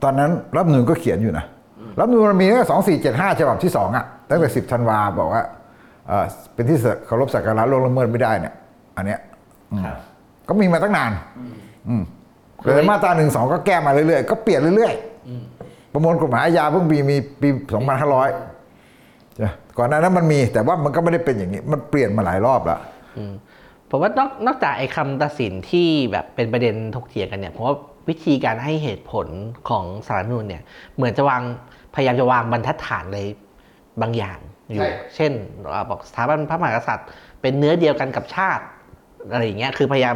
[0.04, 1.46] ตอนนั้นรัฐธรรมนูญก็เขียนอยู่นะ
[2.00, 5.44] รัฐธรรมนูญมันมีแค่สองสี่เจ็ดห้าฉบับที่สองอะตั้งแต่สิบธันวาบอกว่า
[6.08, 8.54] เอ่อเป็นที่เคารพสักการะล่วงละเมิดไม่ได้เนี่ย
[8.98, 9.20] อันเนี้ย
[9.72, 9.98] อืมครับ
[10.48, 11.12] ก็มีมาตั้งนาน
[11.90, 12.04] อืม
[12.62, 18.30] แต่มาตราหนึ่งสองก็แก้มาเรื่อยๆ ก็เปลี่ยนเรื่อยๆ ประมวลกฎหมายอาญาเพิ่งมีมีปีสองพันห้าร้อย
[19.78, 22.80] ก่อนหน้านั้นมันมี แต่ว่ามันก็ไม่ได้เป็นอย่างนี้ มันเปลี่ยนมาหลายรอบแล้ว
[23.18, 23.34] อืม
[23.90, 27.76] ผมว่านอกนอกจากไอ้คำตัดสินที่แบบเป็นประเด็นถกเถียงกันเนี่ยผมว่า
[28.10, 29.28] วิธีการให้เหตุผล
[29.70, 30.64] ของสารรัฐธรรมนูญเนี่ย
[30.96, 31.42] เหมือนจะวาง
[31.96, 33.26] พยายามจะวางบรรทัดฐานเลย
[34.02, 34.38] บางอย่าง
[34.72, 35.32] อยู่ใช่เช่น
[35.74, 37.08] อ่าบอกสถาบันพระมหากษัตริย์
[37.42, 38.64] เป็นเนื้อเดียวกันกับชาติ
[39.32, 40.16] อะไรอย่างเงี้ยคือพยายาม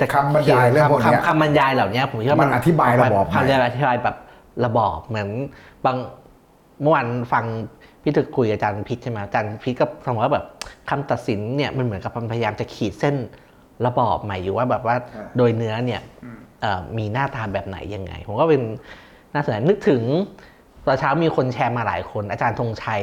[0.00, 4.16] จะคำบรรยายเรื่องพวกเนี้ยคำคำบรรยายเหล่านี้ผมคิดว่ามัมันอธิบายระบอบคำบรรยายอธิบายแบบ
[4.64, 5.28] ระบอบเหมือน
[5.84, 5.96] บาง
[6.82, 7.44] เมื่อวานฟัง
[8.02, 10.46] พี่ถึกคุยกับอาจารย์พิษใช่ไหมอาจารย์พิษก็สมมติว่าแบบ
[10.88, 13.16] คำตัดสินเนี่ยมันเหมือนกับมันพยายามจะขีดเส้น
[13.86, 14.96] ระบอบใหม่อยู่ว่าแบบว่า
[15.36, 16.40] โดยเนื้อเนี่ยเอ่อ
[16.98, 18.62] มีหน้าตาแบบไหนยังไง ผมก็เป็น
[19.34, 20.02] น่าสนใจนึกถึง
[20.86, 23.02] ตอนเช้ามีคนแชร์มาหลายคน อาจารย์ธงชัย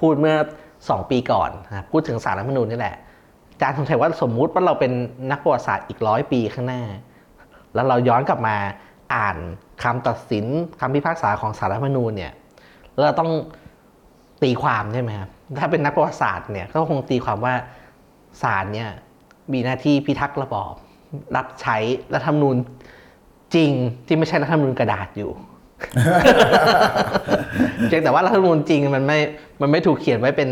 [0.00, 0.36] พูดเมื่อ
[0.88, 2.96] สองปีก่อนนะพูดถึงสารรัฐมนูญนี่แหละ
[3.52, 4.92] อาจารย์ธงชัยว่าสมมุติว่าเราเป็น
[5.30, 6.82] นักประวัติศาสตร์อีกร้อยปีข้างหน้า
[7.74, 8.56] แล้วเราย้อนกลับมา
[9.14, 9.36] อ่าน
[9.82, 10.46] คำตัดสิน
[10.80, 12.32] คำพิพากษาของสารรัฐมนูญเนี่ย
[12.96, 13.30] แล้วเราต้อง
[14.42, 17.54] ตีความใช่ไหมครับถ้าเป็นนักประวัติศาสตร์เนี่ยก็คงตีความว่า
[18.42, 18.90] ศาลเนี่ย
[19.52, 20.74] มีหน้าที่พิทักษ์ระบอบ
[21.36, 21.76] รับใช้
[22.14, 22.56] รัฐธรรมนูญ
[23.54, 23.70] จริง
[24.06, 25.30] ที่ไม่ใช่รัฐธรรมนูญกระดาษอยู่
[27.86, 29.18] เพียงแต่ว่ารัฐธรรมนูญจริงมันไม่
[29.60, 30.48] มันไม่ถูกเขียนไว้เป็น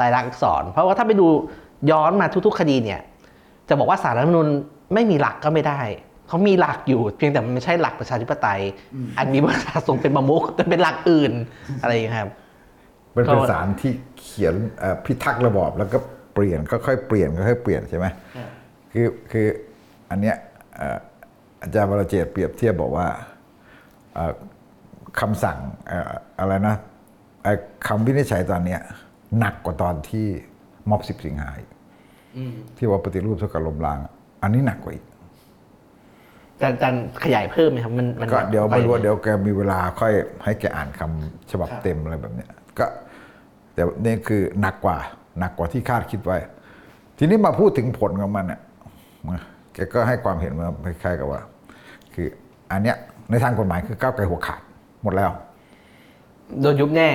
[0.00, 1.26] ลายลักษณ์อักษร เพราะว่าถ้าไปดู
[1.90, 3.00] ย้อนมาทุก ๆ คดีเนี่ย
[3.68, 4.48] จะบอกว่าสารรัฐธรรมนูญ
[4.94, 5.80] ไม่มีหลักก็ไม่ได้
[6.28, 8.60] เขามีหลักอยู่ เพียงแต่มันไม่ใช่หลักประชาธิปไตย
[9.18, 11.32] อันมีประชาสงฆ์เป็นประมุขแต่เป็นหลักอื่น
[11.82, 12.30] อะไรอย่างเงี้ยครับ
[13.16, 15.98] มันเป็นก็สารที่เขียนเอ่อพิทักษ์ระบอบแล้วก็
[16.34, 18.06] เปลี่ยนค่อยๆเปลี่ยนค่อยๆเปลี่ยนใช่ไหม
[18.92, 19.46] คือคือ
[20.12, 20.36] อันเนี้ย
[20.76, 20.98] เอ่อ
[21.62, 23.06] อาจารย์วรเจตน์เปรียบเทียบบอกว่า
[24.14, 24.32] เอ่อ
[25.20, 26.76] คำสั่งเอ่ออะไรนะ
[27.42, 28.80] เอ่อคำวินิจฉัยตอนเนี้ย
[29.38, 30.26] หนักกว่าตอนที่
[30.90, 31.70] ม็อบสิบสิงหาอีก
[32.76, 33.98] ที่ว่าปฏิรูปเท่ากับล้มล้าง
[34.42, 35.04] อันนี้หนักกว่าอีก
[36.54, 40.12] อาจารย์อาจารย์ขยายเพิ่มไหมครับมันมันก็เดี๋ยวไม่รู้ว่าปเดี๋ยวแกมีเวลาค่อย
[40.44, 42.86] ให้แกอ่านคำฉบับเต็มอะไรแบบเนี้ยก็
[43.74, 44.98] แต่นี่คือหนักกว่า
[45.38, 46.38] หนักกว่าที่คาดคิดไว้
[47.18, 48.60] ทีนี้มาพูดถึงผลของมันเนี่ย
[49.74, 51.40] แกก็ให้ความเห็นมาคล้ายๆกับว่า
[52.14, 52.26] คือ
[52.70, 52.96] อันเนี้ย
[53.30, 54.60] ในทางกฎหมายคือก้าวไกลหัวขาด
[55.02, 55.30] หมดแล้ว
[56.60, 57.08] โดนยุบแน่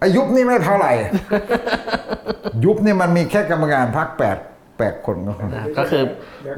[0.00, 0.92] ไอายุบนี่ไม่เท่าไหร่
[2.64, 4.38] ยุบนี่มันมีแค่กรรมการพักแปด
[4.78, 6.02] แปดคนก็นะก็คือ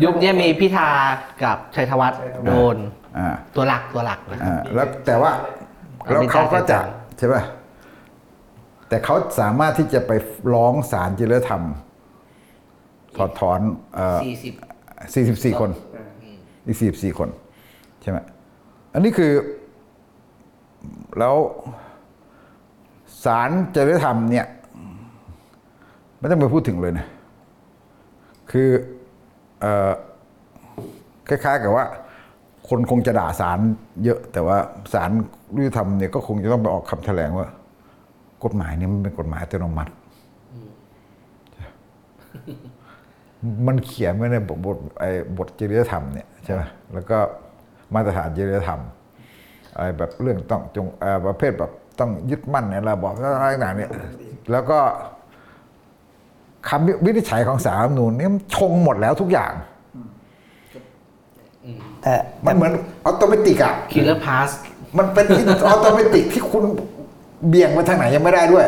[0.05, 0.89] ยุคเนี้ยมีพิธา
[1.45, 2.77] กับชัยธวัฒน์โดน
[3.19, 5.33] อ่าตัวหลักตัวหลักนะอ่าแล้วแต่ว่า
[6.05, 7.43] เอาแล้วเป็นเขาก็การจัดจะการใช่ป่ะ
[8.89, 10.13] แต่เขาสามารถที่จะไป
[10.55, 11.63] ร้องศาลจริยธรรม
[13.17, 13.61] ถอดถอน
[13.95, 14.55] เอ่อสี่สิบ
[15.15, 15.71] สี่สิบสี่คน
[16.67, 17.29] อีกสี่สี่คน
[18.03, 18.19] ใช่ไหม
[18.95, 19.33] อันนี้คือ
[21.19, 21.37] แล้ว
[23.25, 24.47] ศาลจริยธรรมเนี่ย
[26.19, 27.07] ไม่ต้องไปพูดถึงเลยนะ
[28.51, 28.69] คือ
[29.61, 29.93] เอ่อ
[31.29, 31.85] คล้ายๆกับว่า
[32.69, 33.59] คนคงจะด่าศาล
[34.05, 34.57] เยอะ แต่ว่า
[34.95, 35.11] ศาล
[35.57, 37.47] ยุติธรรมเนี่ยก็คงจะต้องไปออกคำแถลงว่า
[38.45, 39.93] กฎหมายเนี่ยมันเป็นกฎหมายอัตโนมัติ
[43.67, 46.63] มันเขียนไว้ในบทบทไอ้บทจริยธรรมเนี่ยใช่ไหม
[46.95, 47.19] แล้วก็
[47.95, 48.81] มาตรฐานจริยธรรม
[49.77, 53.91] อะไรแบบเรื่องต้องจงเอ่อประเภทแบบต้องยึดมั่นในระบอบอะไรต่างๆเนี่ย
[54.51, 54.79] แล้วก็
[56.69, 59.53] คำวินิจฉัยของศาลรัฐธรรมนูญเนี่ยมันชงหมดแล้วทุกอย่าง
[62.03, 62.15] แต่
[62.47, 62.73] มันเหมือน
[63.05, 64.49] automatic อะ killer pass
[64.99, 65.27] มันเป็น
[65.67, 66.65] automatic ที่คุณ
[67.49, 68.67] เบี่ยงไปทางไหนยังไม่ได้ด้วย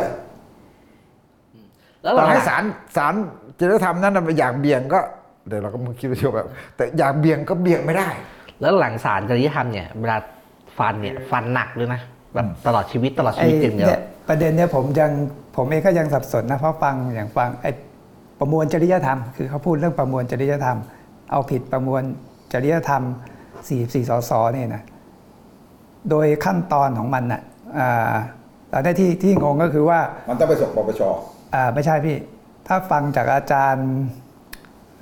[2.02, 2.62] แล้วต่อเราให้ศาล
[2.96, 3.14] ศาล
[3.58, 5.00] จริยธรรมนั้นน่ะอยากเบี่ยงก็
[5.48, 8.08] เดี๋ยวเราก็มาคิดว่าแบบ แต่อยากเบี่ยงก็เบี่ยงไม่ได้
[8.60, 10.16] แล้วหลังศาลจริยธรรมเนี่ยเวลา
[10.78, 12.00] ฟันเนี่ยฟันหนักด้วยนะ
[12.34, 15.10] แบบตลอดชีวิตตลอดชีไอ้วิตจริงเดียวเนี่ยประเด็นเนี่ยผมยัง
[15.56, 17.70] ผมเองก็ยังสับสนนะเพราะฟังอย่างฟังไอ้
[18.38, 20.78] ประมวลจริยธรรม คือเขาพูดเรื่องประมวลจริยธรรม
[21.30, 22.02] เอาผิดประมวล
[22.52, 23.02] จริยธรรม
[23.56, 24.82] 44สสเนี่ยนะ
[26.10, 27.42] โดยขั้นตอนของมันน่ะ
[27.78, 28.14] อ่า
[28.72, 31.00] ตอนนี้ที่ที่งงก็คือว่ามันต้องไปส่งปปช
[31.54, 32.16] อ่าไม่ใช่พี่
[32.68, 33.88] ถ้าฟังจากอาจารย์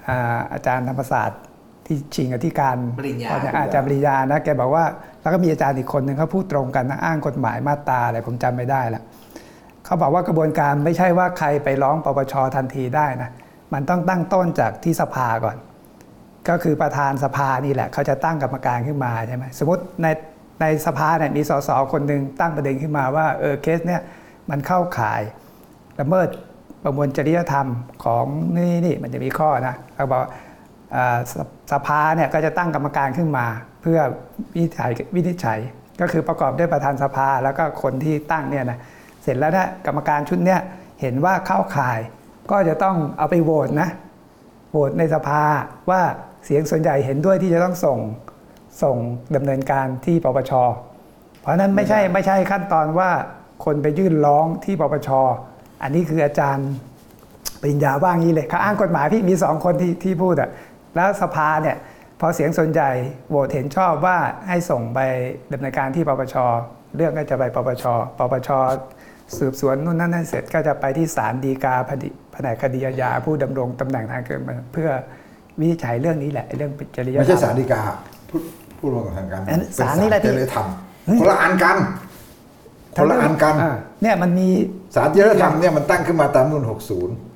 [0.06, 1.40] อ่าอาจารย์ธรรมศาสตร์
[1.86, 3.30] ที่ชิงอธิการปริญญา
[3.62, 4.84] อาจารย์ปริญญานะแกบอกว่า
[5.22, 9.02] แล้วก็มีอาจารย์อีกคนหนึ่งเขาพูดตรงกันนะอ้างกฎหมายมาตราอะไรผมจำไม่ได้ละ
[9.84, 13.30] เขาบอกว่ากระบวนการไม่ใช่ว่าใครไปร้องปปชทันทีได้นะ
[13.72, 15.56] มันต้องตั้งต้นจากที่สภาก่อน
[16.48, 20.06] ก็คือประธานสภานี่แหละเขาจะตั้งกรรมการขึ้นมาใช่ไหมสมมติใน
[20.60, 24.02] ในสภาเนี่ยมีสสคนหนึ่งตั้งประเด็นขึ้นมาว่าเออเคสเนี่ย
[24.50, 25.22] มันเข้าข่าย
[26.00, 26.28] ละเมิด
[26.88, 27.68] ประมวลจริยธรรม
[28.04, 30.22] ของนี่นี่มันจะมีข้อนะเขาบอก
[31.32, 31.34] ส
[31.72, 33.46] สภาเนี่ยก็จะตั้งกรรมการขึ้นมา
[33.82, 33.98] เพื่อ
[34.54, 35.58] วินิจฉัยวินิจฉัย
[36.00, 38.78] ก็คือประกอบด้วยประธานสภาแล้วก็คนที่ตั้งเนี่ยนะ
[39.22, 40.60] เสร็จแล้วเนี่ยกรรมการชุดเนี่ย
[41.00, 41.98] เห็นว่าเข้าข่าย
[42.50, 43.88] ก็จะต้องเอาไปโหวตนะ
[44.70, 45.42] โหวตในสภา
[45.90, 46.00] ว่า
[46.44, 47.98] เสียงส่วนใหญ่เห็นด้วยที่จะต้องส่ง
[48.82, 48.96] ส่ง
[49.36, 50.52] ดำเนินการที่ปปช
[51.40, 53.10] เพราะนั้นไม่ใช่ไม่ใช่ขั้นตอนว่า
[53.64, 55.10] คนไปยื่นร้องที่ปปช
[55.82, 56.70] อันนี้คืออาจารย์
[57.60, 60.50] ปริญญาว่างี้เลยเขาอ้างกฎหมายพี่มีสองคนที่ที่พูดอะ
[60.96, 61.76] แล้วสภาเนี่ย
[62.20, 62.90] พอเสียงส่วนใหญ่
[63.28, 64.16] โหวตเห็นชอบว่า
[64.48, 65.00] ให้ส่งไป
[65.52, 66.36] ดำเนินการที่ปปช
[66.96, 67.84] เรื่องก็จะไปปปช
[68.18, 68.50] ปปช
[69.38, 74.90] สืบสวนนู่นนั่นนั่นเสร็จก็จะไปที่ศาลฎีกาแผนแผนกคดีอาญาผู้ดำรงตำแหน่งทางการเมืองเพื่อ
[75.58, 77.80] วินิจฉัยเรื่องนี้แหละเรื่องจริยธรรมไม่ใช่ศาลฎีกา
[78.30, 78.42] พูด
[78.78, 80.66] พูดมากับทางการอันศาลนี่แหละเป็พี่จริยธรรม
[81.20, 81.76] คนละอันกัน
[82.96, 84.48] คนละอันกันาเนี่ยมันมี
[84.94, 86.74] ศาลจริยธรรมเนี่ยมันตั้งขึ้นมาตามรัฐธรรมนูล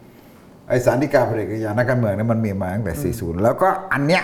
[0.04, 4.22] 60 ไอสารดิกาเผด็จการนักการเมืองเนี่ยมันมีมาตั้งแต่ 40 แล้วก็อันเนี้ย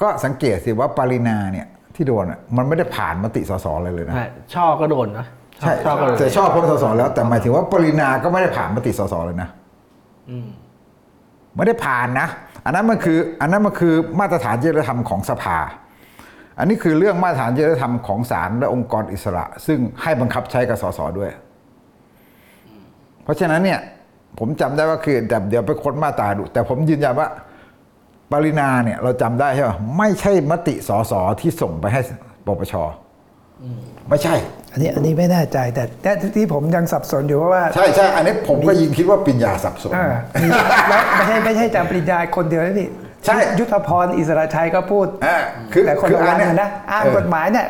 [0.00, 4.16] ก็สังเกตสิว่าปรินาเนี่ยที่โดนอะมันไม่ได้ผ่านมติสสอะไรเลยนะ
[4.54, 5.26] ช่อก็โดนนะ
[5.60, 9.48] ใช่ช่อก็โดนแต่ชอบพ้นสสแล้ว แต่หมายถึงว่าปรินาก็ไม่ได้ผ่านมติสสเลยนะ
[11.56, 12.28] ไม่ได้ผ่านนะ
[12.64, 15.58] อันนั้นมันคือ อันนั้นมันคือมาตรฐานจริยธรรมของสภา
[16.58, 21.30] อันนี้คือเรื่องมาตรฐานจริยธรรมของศาลและองค์กรอิสระ ซึ่งให้บังคับใช้กับสสด้วย
[23.24, 23.80] เพราะฉะนั้นเนี่ย
[24.38, 27.28] ผมจำได้ว่าคือแต่เดี๋ยวไปค้นมาตราดู แต่ผมยืนยันว่า
[28.32, 32.00] ปรินาเนี่ย เราจำได้ใช่ไหมไม่ใช่มติสสที่ส่งไปให้
[32.46, 32.74] ปปช
[34.08, 34.34] ไม่ใช่
[34.72, 40.48] อันนี้อันนี้ไม่แน่ใจแต่แต่ที่ผมยังสับสนอยู่เพราะว่า ใช่ใช่อันนี้ผมก็ยิงคิดว่าปริญญาสับสนเออมี
[40.88, 42.88] แล้วไม่ใช่ไม่ใช่จำปริญญาคนเดียวนะพี่
[43.26, 45.36] ใช่ยุทธพรอิสระชัยก็พูดอ่า
[45.72, 47.66] คือแต่คนคือละอัวันนเนี้ยนะนะอ้างเออกฎหมายเนี่ย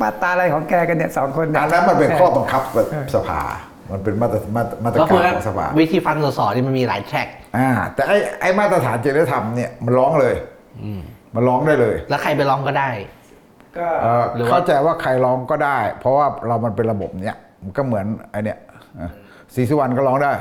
[0.00, 2.62] มาตราอะไรของแกกันเนี่ยสองคนเนี่ยอันนั้นมันเป็นข้อบังคับ
[3.14, 3.40] สภา
[3.92, 10.34] มันเป็นมาตรมาตรมาตรก็กาคือรของสภาวิธีฟันสสนี่มันมีหลายแทร็กอ่า แต่ไอ้ไอ้มาตรฐานจริยธรรมเนี่ยมันร้องเลย
[11.34, 12.90] มันร้องได้เลย แล้วใครไปร้องก็ได้
[13.78, 18.58] ก็เอ่อหรือว่าเข้าใจว่าใครร้องก็ได้ เพราะว่าเรามันเป็นระบบเนี้ยมันก็เหมือนไอเนี้ย
[19.00, 19.10] อะ
[19.54, 20.32] ศรีสุวรรณก็ร้องได้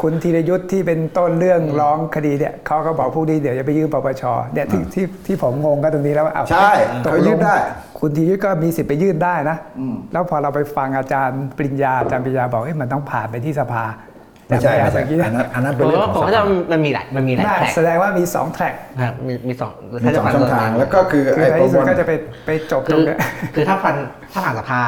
[0.00, 6.72] คุณธีรยุทธ์ที่เป็นต้นเรื่องร้องคดีเนี่ยเขาก็บอกพวกนี้เดี๋ยวจะไปยื่นปปชเนี่ยที่ที่ที่ผมงงก็ตรงนี้แล้วว่าอ้าวใช่
[7.04, 7.54] ตกเขาลยื่งนได้
[8.00, 9.56] คุณธีรยุทธ์ก็มีสิทธิ์ไปยื่นได้นะ
[10.12, 13.84] แล้วพอเราไปฟังอาจารย์ปริญญาอาจารย์ปริญญาบอกให้ยมันต้องผ่านไปที่สภา
[14.48, 19.72] ไม่ใช่แต่ไม่ใช่เมื่อกี้อันนะนั้นอันนั้นผเป็นมเรื่องว่าของผมสว่าจะภามันมีหลายมันมีหลายน่าแทร็กแสดงว่ามีสองแทร็กนะครับมีมีสอง
[20.04, 22.12] มีสองช่องทางแล้วก็คือคือไอ้ในประที่สุมดวลก็จะไป
[22.46, 23.18] ไปจบตคืรงอเนี้ย
[23.54, 23.94] คือถ้าฟัน
[24.32, 24.80] ถ้าผ่านสภา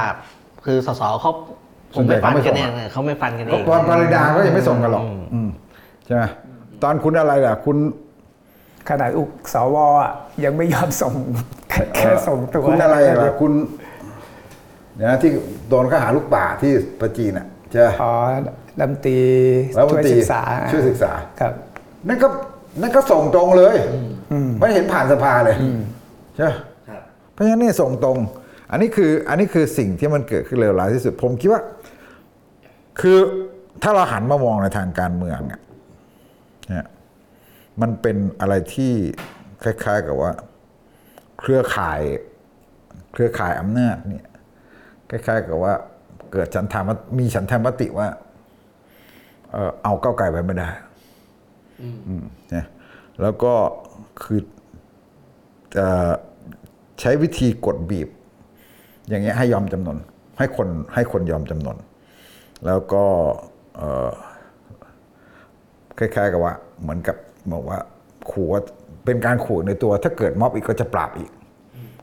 [0.64, 1.32] คือสสเขา
[1.94, 5.48] ผมไม่ฟันกันเองเขาไม่ฟันกันเองตอนปริดาก็ยังไม่ส่งกันหรอกอืม
[6.04, 6.22] ใช่ไหม
[6.82, 7.76] ตอนคุณอะไรล่ะ คุณ
[8.88, 10.10] ขนาดอุกสวอะ
[10.44, 11.14] ยังไม่ยอมส่ง
[11.70, 13.52] แค่แค่ส่งตัวคุณอะไรล่ะคุณ
[14.96, 15.30] เดี๋ยวนะที่
[15.68, 18.12] โดนข้อหาลูกป่าที่ประจีนอะใช่ไหมอ๋อ
[18.80, 19.18] ลำตรี
[19.74, 21.52] แล้วมช่วยนตรีศึกษาช่วยศึกษาครับ
[22.08, 22.28] นั่นก็
[22.82, 23.76] นั่นก็ส่งตรงเลย
[24.60, 25.56] ไม่เห็นผ่านสภาเลย
[26.36, 26.52] ใช่ไหม
[26.88, 27.00] ครับ
[27.32, 28.18] เพราะฉะนั้นเนี่ยส่งตรง
[28.70, 31.60] อันนี้คืออันนี้คือสิ่งที่มันเกิดขึ้นเลวร้ายที่สุด ผมคิดว่า
[33.00, 33.18] คือ
[33.82, 35.60] ถ้าเราหันมามองในทางการเมืองอะ
[36.68, 36.86] เนี่ย
[37.80, 38.92] มันเป็นอะไรที่
[39.62, 40.32] คล้ายๆกับว่า
[41.38, 42.00] เครือข่าย
[43.12, 44.26] เครือข่ายอำนาจเนี่ย
[45.10, 45.74] คล้ายๆกับว่า
[46.32, 48.08] เกิดฉันทามติมีฉันทามติว่า
[49.52, 50.68] เออเอาก้าวไกลไปไม่ได้
[51.82, 52.66] อืมเนี่ย
[53.22, 53.52] แล้วก็
[54.22, 54.40] คือ
[55.76, 56.10] เอ่อ
[57.00, 58.08] ใช้วิธีกดบีบ
[59.08, 59.98] อย่างเงี้ยให้ยอมจำนน
[60.38, 61.76] ให้คนให้คนยอมจำนน
[62.66, 63.04] แล้วก็
[63.76, 64.10] เอ่อ
[65.98, 67.16] คล้ายๆกับว่าเหมือนกับ
[67.52, 67.78] บอกว่า
[68.30, 68.62] ขู่ว่า
[69.04, 71.30] เป็นการขู่ในตัว ถ้าเกิดม็อบอีกก็จะปราบอีก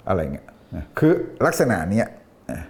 [0.08, 1.12] อะไรเงี้ยนะคือ
[1.46, 2.08] ลักษณะเนี้ย
[2.52, 2.62] นะ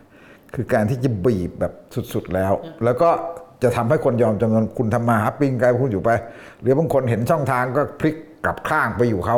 [0.54, 1.74] คือการที่จะบีบแบบ
[2.14, 3.10] สุดๆแล้ว แล้วก็
[3.64, 6.12] จะทำให้คนยอมจำนวนคุณทำมาหาปิ้งไกลคุณอยู่ไป
[6.62, 8.16] หรือบางคนเห็นช่องทางก็พลิก
[8.46, 9.38] กลับข้างไปอยู่เขา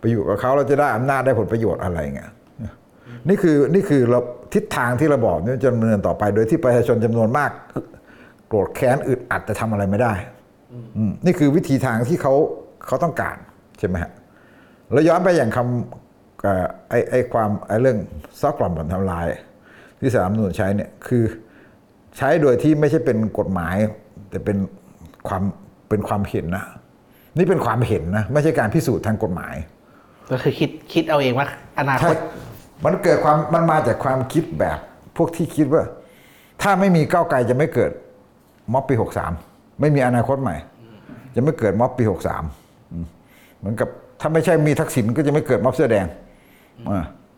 [0.00, 2.30] ไปอยู่กับเขาเราจะได้อำนาจได้ผลประโยชน์อะไรเงี้ย
[3.28, 4.20] นี่คือนี่คือเรา
[4.54, 7.50] ทิศทางที่ระบอบนี้จะดำเนินต่อไปโดยที่ประชาชนจำนวนมาก
[8.48, 10.12] โกรธแค้นอึดอัดแต่ทำอะไรไม่ได้
[10.96, 12.34] อืมนี่คือวิธีทางที่เขา
[12.86, 13.36] เขาต้องการ
[13.78, 14.12] ใช่ไหมฮะ
[14.92, 17.98] แล้วย้อนไปอย่างคำเอ่อไอ้ไอ้ความไอ้เรื่อง
[18.40, 19.26] ซอกกล่อมบ่อนทำลาย
[19.98, 21.22] ที่สารรัฐธรรมนูญใช้เนี่ยคือ
[22.16, 23.76] ใช้โดยที่ไม่ใช่เป็นกฎหมาย
[24.30, 24.56] แต่เป็น
[25.28, 25.42] ความ
[25.88, 26.64] เป็นความเห็นนะ
[27.38, 29.54] นี่เป็นความเห็นนะ ไม่ใช่การพิสูจน์ทางกฎหมาย
[30.30, 31.46] ก็คือคิดคิดเอาเองว่า
[31.78, 32.16] อนาคใช่ต
[32.84, 34.78] มันเกิดความมันมาจากความคิดแบบ
[35.16, 35.82] พวกที่คิดว่า
[36.62, 37.90] ถ้าไม่มีก้าวไกลจะไม่เกิด
[38.72, 39.32] ม็อบปีหกสาม
[39.80, 40.56] ไม่มีอนาคตใหม่
[41.34, 42.44] จะไม่เกิดม็อบปีหกสาม
[43.58, 43.88] เหมือนกับ
[44.20, 46.06] ถ้าไม่ใช่มีทักษิณก็จะไม่เกิดม็อบเสื้อแดง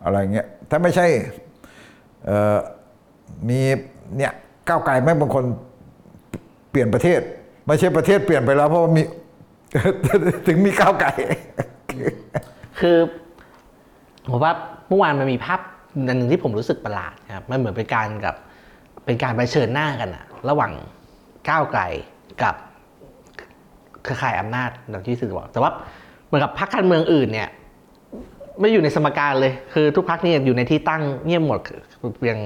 [0.04, 1.06] อะไรเงี้ยถ้าไม่ใช่
[3.48, 3.58] มี
[4.16, 4.32] เนี่ย
[4.68, 5.44] ก้าวไกลแม่บางคน
[6.70, 7.20] เปลี่ยนประเทศ
[7.66, 9.02] ไม่ใช่ประเทศเปลี่ยนไปแล้ว เพราะว่ามี
[10.46, 11.10] ถึงมีก้าวไกล
[12.80, 12.98] คือ
[14.30, 14.52] ผมว่า
[14.88, 15.60] เมื่อวานมันมีภาพ
[16.08, 18.34] อันหนึ่งที่ผมรู้สึกประหลาดนะครับมันเหมือนเป็นการกับ
[19.04, 20.72] เป็นการไปเผชิญหน้ากันอะระหว่าง
[21.48, 21.82] ก้าวไกล
[22.42, 22.54] กับ
[24.02, 25.70] เครือข่ายอำนาจอย่างที่สื่อบอกแต่ว่า
[26.26, 27.48] เหมือนกับพรรคการเมืองอื่นเนี่ย
[28.60, 31.60] ไม่อยู่ในสมการเลย คือทุกพรรคเนี่ยอยู่ในที่ตั้งเงียบหมด
[32.26, 32.40] อย่าง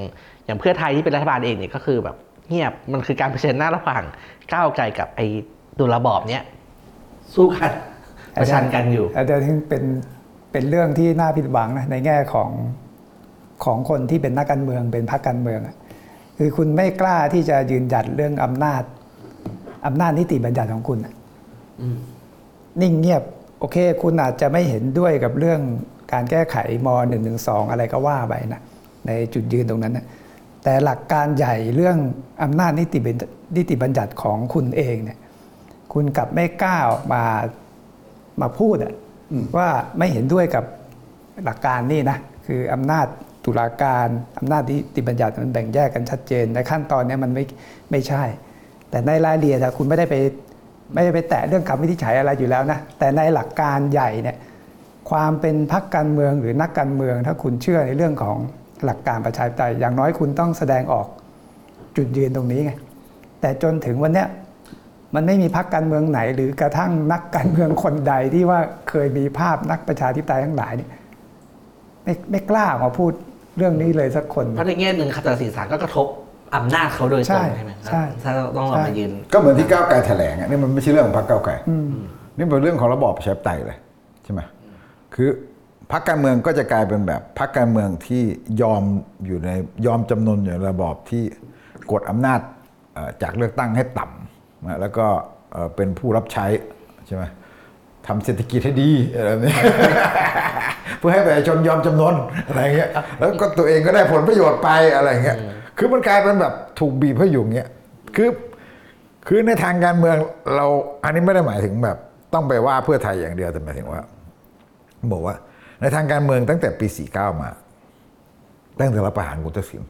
[0.46, 2.16] อย่างเพื่อไทยที่เป็นรัฐบาลเองเนี่ยก็คือแบบ
[2.48, 4.02] เงียบมันคือการเผชิญหน้าระหว่าง
[4.52, 5.26] ก้าวไกลกับไอ้
[5.78, 6.44] ตัวระบอบเนี้ย
[7.34, 7.70] สู้กัน
[8.40, 9.82] ประชันกันอยู่แต่ถึงเป็น
[10.52, 12.50] เป็นเรื่องที่น่าผิดหวังนะในแง่ของ
[13.64, 15.76] ของคนที่เป็นนักการเมืองเป็นพรรคการเมืองอะ
[16.38, 18.82] คือคุณไม่กล้าที่จะยืนหยัดเรื่องอำนาจ
[19.86, 21.14] อำนาจนิติบัญญัติของคุณอะ
[22.82, 23.22] นิ่งเงียบ
[23.60, 25.60] โอเค คุณอาจจะไม่เห็นด้วยกับเรื่อง
[26.12, 26.56] การแก้ไข
[26.86, 26.88] ม
[27.28, 28.62] .112 อะไรก็ว่าไปนะ
[29.06, 30.06] ในจุดยืนตรงนั้นนะ
[30.62, 31.96] แต่แต่หลักการใหญ่เรื่อง
[32.42, 35.18] อำนาจนิติบัญญัตินิติบัญญัติของคุณเองเนี่ย
[35.92, 37.22] คุณกลับไม่กล้าออกมา
[38.40, 38.92] มาพูดอะ
[39.56, 40.64] ว่าไม่เห็นด้วยกับ
[41.44, 43.06] หลักการนี่นะ คืออำนาจ
[43.44, 47.44] ตุลาการอำนาจนิติบัญญัติมันแบ่งแยกกันชัดเจน ในขั้นตอนนี้มันไม่
[47.90, 48.22] ไม่ใช่
[48.90, 50.14] แต่ในรายละเอียดะคุณไม่ได้ไป
[50.94, 54.36] ไม่ได้ไปแตะเรื่องคำวินิจฉัยอะไรอยู่แล้วนะแต่ในหลักการใหญ่เนี่ย
[55.10, 58.38] ความเป็นพรรคการเมืองหรือนักการเมือง ถ้าคุณเชื่อในเรื่องของ
[58.84, 61.06] หลักการประชาธิปไตยอย่างน้อยคุณต้องแสดงออก
[61.96, 62.72] จุดยืนตรงนี้ไง
[63.40, 64.28] แต่จนถึงวันเนี้ย
[65.14, 70.90] มันไม่มีพรรคการเมืองไหน หรือกระทั่งนักการเมืองคนใดที่ว่าเคยมีภาพนักประชาธิปไตยทั้งหลายเนี่ย
[72.04, 73.12] ไม่ไม่กล้าออกมาพูด
[73.56, 76.06] เรื่องนี้เลยสักคนเพราะในแง่หนึ่งคำตัดสินศาลก็กระทบ
[76.56, 81.52] อำนาจเขาโดยตรงใช่ใช่ไหมครับใช่ถ้าต้องเรามายืน ก็เหมือนที่ก้าวไกลแถลงอะนี่มันไม่ใช่เรื่องของพรรคก้าวไกล
[82.36, 83.78] นี่เป็นเรื่องของระบอบประชาธิปไตยเลย
[84.24, 84.40] ใช่ไหม
[85.14, 85.28] คือ
[85.92, 88.22] พรรคการเมืองก็จะกลายเป็นแบบพรรคการเมืองที่
[88.62, 88.82] ยอม
[89.26, 89.50] อยู่ใน
[89.86, 91.22] ยอมจำนนอยู่ในระบอบที่
[91.92, 92.40] กดอำนาจ
[92.94, 94.17] เอ่อจากเลือกตั้งให้ต่ำ
[94.66, 95.06] นะแล้วก็
[95.52, 96.46] เอ่อเป็นผู้รับใช้
[97.06, 97.24] ใช่ไหม
[98.06, 99.54] ทำเศรษฐกิจให้ดีอะไรแบบนี้
[100.98, 102.14] เพื่อให้ประชาชนยอมจำนน
[102.48, 105.38] อะไรเงี้ยแล้วก็ตัวเองก็ได้ผลประโยชน์ไปอะไรเงี้ย
[105.78, 107.68] คือมันกลายเป็นแบบถูกบีบให้อยู่อย่างเงี้ย
[108.16, 108.28] คือ
[109.26, 110.16] คือในทางการเมือง
[110.56, 110.66] เรา
[111.04, 111.96] อันนี้ไม่ได้หมายถึงแบบ
[112.34, 114.00] ต้องไปว่าเพื่อไทยอย่างเดียวแต่หมายถึงว่า
[115.12, 115.34] บอกว่า
[115.80, 117.50] ในทางการเมืองตั้งแต่ปี 49 มา
[118.78, 119.82] ตั้งแต่รัฐประหารคุณทักษิณ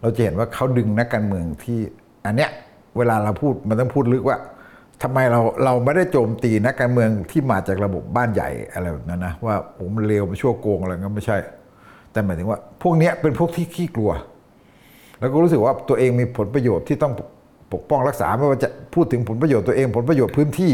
[0.00, 1.78] เราจะเห็นว่าเขาดึงนักการเมืองที่
[2.26, 2.50] อันเนี้ย
[2.98, 4.38] เวลาเราพูดมันต้องพูดลึกว่า
[5.02, 11.38] ทำไมเราเราไม่ได้โจมตีนักการเมืองที่มาจากระบบบ้านใหญ่อะไรแบบนั้นนะว่าผมเลวมันชั่วโกงอะไรก็ไม่ใช่
[12.12, 14.10] แต่หมายถึงว่า พวกนี้เป็นพวกที่ขี้กลัว
[15.20, 17.12] แล้วก็รู้สึกว่าตัวเองมีผลประโยชน์ที่ต้อง
[17.72, 20.72] ปกป้องรักษาไม่ว่าจะพูดถึงผลประโยชน์ตัวเองผลประโยชน์พื้นที่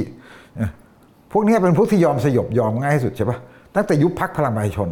[1.33, 3.38] พวกนี้เป็นพวกที่ยอมสยบยอมง่ายที่สุดใช่ปะ
[3.74, 4.88] ตั้งแต่ยุบพักพลังประชาชน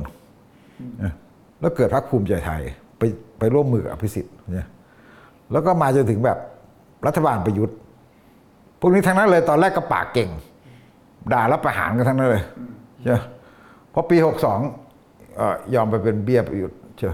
[1.61, 2.61] แล้วเกิดพักภูมิใจไทย
[2.99, 3.03] ไป
[3.39, 4.69] ไปร่วมมือกับอภิสิทธิ์เนี่ย
[5.53, 6.39] แล้วก็มาจนถึงแบบ
[7.07, 7.77] รัฐบาลประยุทธ์
[8.81, 10.31] พวกนี้ทั้งนั้นเลยตอนแรกก็ปากเก่ง
[11.33, 12.43] ด่ารับประหารกันทั้งนั้นเลย
[13.03, 13.19] ใช่ไหม
[13.93, 14.59] พอปีหกสอง
[15.75, 17.13] ยอมไปเป็นเบี้ยประยุทธ์ใช่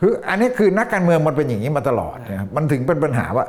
[0.00, 3.46] คืออันนี้คือนักการเมืองมันเป็นอย่างนี้มาตลอดนะมันถึงเป็นปัญหาว่า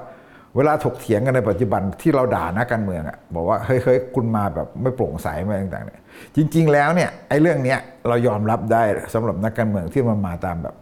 [0.56, 6.02] เวลาถกเถียงกันในปัจจุบันที่เราด่านักการเมืองอะบอกว่าเฮ้ยเฮ้ยคุณมาแบบไม่โปร่งใสไม่ต่างๆเนี่ย
[6.36, 8.84] จริง ๆ แล้วเนี่ยไอ้เรื่องเนี้ยเรายอมรับได้
[9.14, 10.76] สำหรับนักการเมืองที่มันมาตามแบบ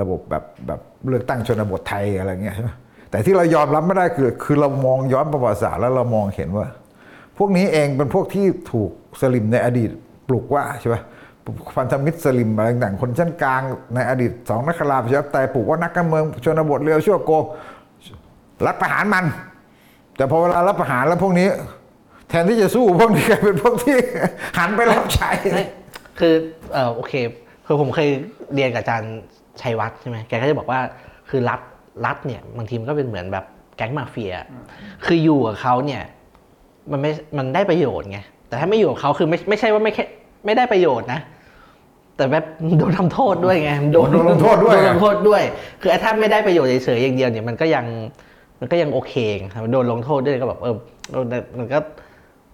[0.00, 2.70] ระบบแบบแบบเลือกตั้งชนบทไทยอะไรเงี้ยใช่ไหม
[3.12, 6.66] แต่ที่เรายอมรับไม่ได้คือ คือเรามองย้อนประวัติศาสตร์แล้วเรามองเห็นว่า
[7.38, 9.90] พวกนี้เองเป็นพวกที่ถูกสลิมในอดีต
[10.28, 10.96] ปลุกว่าใช่ไหม
[11.76, 13.62] พันธมิตรสลิมอะไรต่างคนชั้นกลาง
[13.94, 17.44] ในอดีตสองนักขราประชาธิปไตยปลุกว่านักการเมืองชนบทเร็วชั่วโกง
[18.66, 19.24] รัฐประหารมัน
[20.16, 21.48] แต่พอเวลารับประหารแล้วพวกนี้
[22.28, 23.96] แทนที่จะสู้พวกนี้กลายเป็นพวกที่
[24.58, 25.30] หันไปรับใช้
[26.18, 26.34] คือ
[26.72, 27.12] เออโอเค
[27.66, 28.08] คือผมเคย
[28.54, 29.14] เรียนกับอาจารย์
[29.60, 30.80] ชัยวัฒน์ใช่ไหมแกก็จะบอกว่า
[31.30, 31.60] คือรัฐ
[32.04, 33.44] รัฐเนี่ยบางทีมันก็เป็นเหมือนแบบ
[33.76, 34.32] แก๊งมาเฟีย
[35.04, 36.02] คืออยู่กับเขาเนี่ย
[36.90, 40.04] มันไม่มันได้ประโยชน์ไงแต่ถ้าไม่อยู่กับเขาคือไม่ไม่ใช่ว่าไม่แค่
[40.44, 41.20] ไม่ได้ประโยชน์นะ
[42.16, 42.44] แต่แบบ
[42.78, 45.42] โดนทำโทษด้วยไงโดนโดนลงโทษด้วยโดนลงโทษด้วย
[45.80, 47.84] คือไอ้ถ้าไม่ได้ประโยชน์เฉยๆอย่างเดียวเนี่ยมันก็ยัง
[48.60, 49.14] มันก็ยังโอเค
[49.54, 50.74] ครับโดนลงโทษด้วยก็แบบเออ
[51.12, 51.24] เออ
[51.58, 51.78] มันก็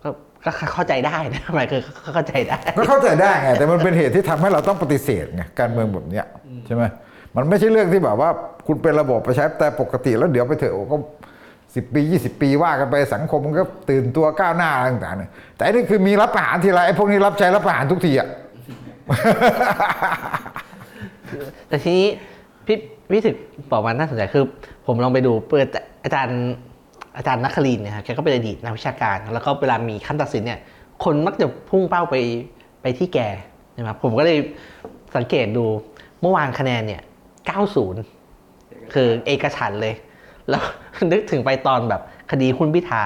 [0.03, 0.09] ก็
[0.45, 1.81] ก็เข้าใจได้นะหมายคือ
[2.15, 6.27] เข้าใจได้ก็เข้าใจได้ไงแต่มันเป็นเหตุที่ทำให้เราต้องปฏิเสธไงการเมืองแบบเนี้ย
[6.67, 6.85] ใช่ไหม
[7.37, 8.31] มันไม่ใช่เรื่องที่แบบว่า
[8.67, 10.97] คุณเป็นระบบประชาธิปไตยปกติ แล้วเดี๋ยวไปเถอะก็
[11.75, 18.29] สิบปียี่สิบปีว่ากันไปสังคมมันก็ตื่นตัวก้าวหน้าต่างๆเนี่ยแต่อันนี่คือมีรับประหารทีไรไอ้พวกนี้รับใช้รับประหารทุกทีอะ
[21.69, 22.09] แต่ทีนี้
[22.67, 22.79] พี่
[23.11, 23.37] พี่ถึก
[23.71, 24.45] บอกมาน่าสนใจคือ
[24.87, 25.67] ผมลองไปดูเปิด
[26.05, 26.41] อาจารย์
[27.17, 30.59] อาจารย์นักคลินเนี่ยครับแกก็เป็นอดีตนักวิชาการ แล้วก็เวลามีขั้นตัดสินเนี่ย
[31.05, 32.17] คนมักจะพุ่งเป้าไป
[32.83, 33.19] ไปที่แก
[33.77, 34.39] นะครับผมก็เลย
[35.17, 35.65] สังเกตดู
[36.21, 37.03] เมื่อวานคะแนนเนี่ย
[37.49, 39.95] 90 คือเอกฉันท์เลย
[40.49, 40.63] แล้ว
[41.13, 43.03] นึกถึงไปตอนแบบคดีหุ้นพิธา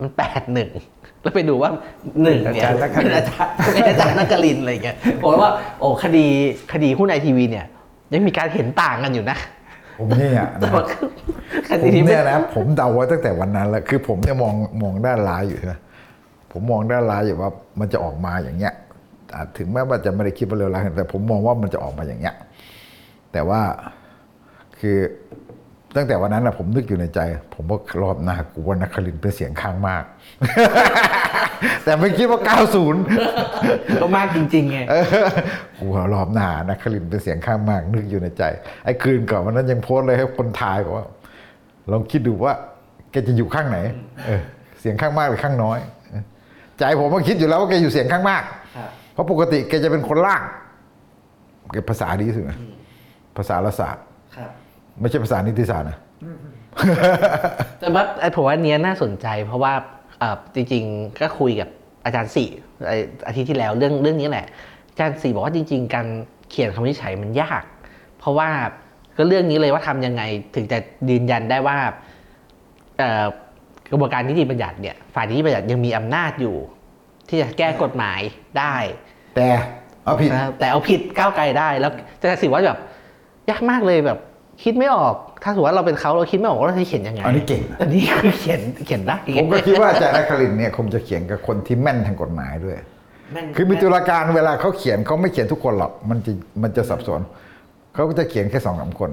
[0.00, 0.70] มันแปดหนึ่ง
[1.22, 1.70] แล้วไปดูว่า
[2.22, 6.26] หนึ่งเนี่ยอาจารย์นักคลิเป็นนทร์อาจารย์เป็นอาจารย์นักกลินทร์อะไรอย่างเงี้ยผมว่าโอ้คดี
[6.72, 7.66] คดีหุ้นไอทีวีเนี่ย
[8.12, 9.38] ยังมีการเห็นต่างกันอยู่นะ
[9.98, 11.08] ผมเนี่ยแต่นะว่าคือ
[11.68, 15.74] คผมดีนี้ไม่เนี่ยนะผมเดาไว้ตั้งแต่วันนั้นแล้วคือผมเนี่ยมองมองด้านร้ายอยู่ใช่ไหม
[16.52, 17.50] ผมมองด้านร้ายอยู่ว่า
[17.80, 18.72] มันจะออกมาอย่างเงี้ย
[19.34, 22.34] อาจถึงแม้ว่าจะไม่ได้คิดว่าเลวร้ายแต่ผมมองว่ามันจะออกมาอย่างเงี้ย
[23.32, 23.60] แต่ว่า
[24.80, 24.98] คือ
[25.96, 27.20] ตั้งแต่วันนั้นนะผมนึกอยู่ในใจ
[27.54, 30.04] ผมว่ารอบหน้ากูว่านักคลินทร์เป็นเสียงข้างมาก
[31.84, 32.40] แต่ไม่คิดว่า
[33.20, 35.04] 90 ก็มากจริงๆไงเออ
[35.78, 38.42] กูว่ารอบหน้านักคลินทร์เป็นเสียงข้างมาก นึกอยู่ในใจ
[38.84, 41.06] ไอ้คืนก่อนวันนั้นยังโพสต์เลยให้คนทายบอกว่า
[41.92, 42.54] ลองคิดดูว่า
[43.10, 43.78] แกจะอยู่ข้างไหน
[44.26, 44.42] เออ
[44.80, 45.78] เสียงข้างมากหรือข้างน้อย
[46.10, 46.22] เออ
[46.78, 48.42] ใจผมก็คิดอยู่แล้วว่าแกอยู่เสียงข้างมาก
[48.76, 50.42] ครับเพราะปกติแกจะเป็นคนล่าง
[51.72, 52.58] แกภาษาดีที่สุดนะ
[53.36, 54.04] ภาษาละศาสตร์
[54.36, 54.50] ครับ
[55.00, 55.98] ไม่ใช่ภาษานิติศาสตร์นะ
[57.80, 59.72] แต่ว่าไอ้ผมว่าอันเนี้ยน่าสนใจ เพราะว่า
[60.18, 61.68] เอ่อจริง ๆ ก็คุยกับ
[62.04, 62.48] อาจารย์สี่
[62.86, 64.46] ไอ้อาทิตย์ที่แล้วเรื่องเรื่องนี้แหละ
[64.90, 66.06] อาจารย์สี่บอกว่าจริง ๆ การ
[66.50, 67.64] เขียนคำวินิจฉัยมันยาก
[68.18, 68.50] เพราะว่า
[69.16, 70.22] ก็เรื่องนี้เลยว่าทำยังไง
[70.54, 70.78] ถึงจะ
[71.10, 71.76] ยืนยันได้ว่า
[72.98, 73.24] เอ่อ
[73.90, 76.56] กระบวนการนิติบัญญัติเนี่ยฝ่ายนิติบัญญัติยังมีอำนาจอยู่
[77.28, 78.20] ที่จะแก้กฎหมาย
[78.58, 78.74] ได้
[79.36, 79.48] แต่
[80.04, 82.80] เอาผิดนะครับแต่เอาผิดก้าวไกลได้แล้วอาจารย์สี่ว่าแบบ
[83.50, 84.18] ยากมากเลยแบบ
[84.64, 92.76] คิดไม่ออก ถ้าสมมติว่าเราเป็นเขาเราคิดไม่ออกว่าเราจะเขียนยังไง อันนี้เก่งอันนี้คือเขียนเขียนได้ผมก็คิดว่าอาจารย์นครินทร์เนี่ยคงจะเขียนกับคนที่แม่นทางกฎหมายด้วย
[93.32, 96.32] แม่นคือมีตุลาการเวลาเขาเขียนเขาไม่เขียนทุกคนหรอกมันจะ
[96.62, 97.20] มันจะสับสน
[97.94, 99.10] เขาก็จะเขียนแค่สองสามคน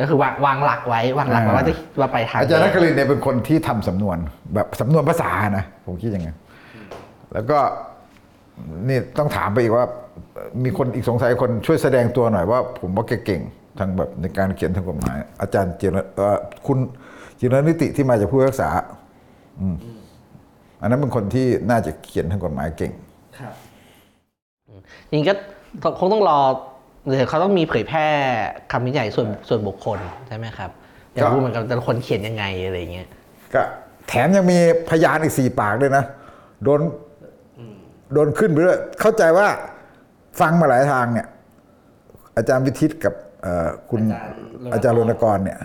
[0.00, 4.16] ก็คือวางวางหลักไว้วางหลักไว้ว่าจะว่าไปทางอาจารย์นครินทร์เนี่ยเป็นคนที่ทำสำนวน
[4.54, 6.36] แบบสำนวนภาษานะผมคิดอย่างนั้น
[7.32, 7.58] แล้วก็
[8.88, 9.86] นี่ต้องถามไปอีกว่า
[10.64, 13.42] มีคนอีกสงสัยคนช่วยแสดงตัวหน่อยว่า ผมว่าแกเก่ง
[13.78, 16.78] ทางแบบในการเขียนทางกฎหมาย อาจารย์เจรเอ่อคุณ
[17.38, 18.68] จิรนิติที่มาจากผู้พิพากษา
[19.60, 19.76] อืม
[20.80, 22.92] อันนั้นเป็นคนที่น่าจะเขียนทางกฎหมายเก่ง
[23.38, 23.54] ครับ
[25.10, 25.34] จริงๆก็
[25.98, 26.38] คงต้องรอ
[27.06, 28.06] เดี๋ยวเขาต้องมีเผยแพร่
[28.72, 29.98] คำวินิจฉัยส่วนส่วนบุคคล
[30.28, 30.70] ใช่ไหมครับ
[31.12, 33.08] อยากก็รู้เหมือนกันแต่ละคนเขียนยังไงอะไรอย่างเงี้ย
[33.54, 33.62] ก็
[34.08, 34.58] แถมยังมี
[34.90, 36.04] พยานอีกสี่ปากด้วยนะ
[36.64, 36.80] โดน
[38.12, 39.48] โดนขึ้นไปด้วยเข้าใจว่า
[40.40, 41.26] ฟังมาหลายทางเนี่ย
[42.36, 43.33] อาจารย์วิทิตกับเอ่อ
[43.90, 44.00] คุณ
[44.72, 45.58] อาจารย์รณกรเนี่ย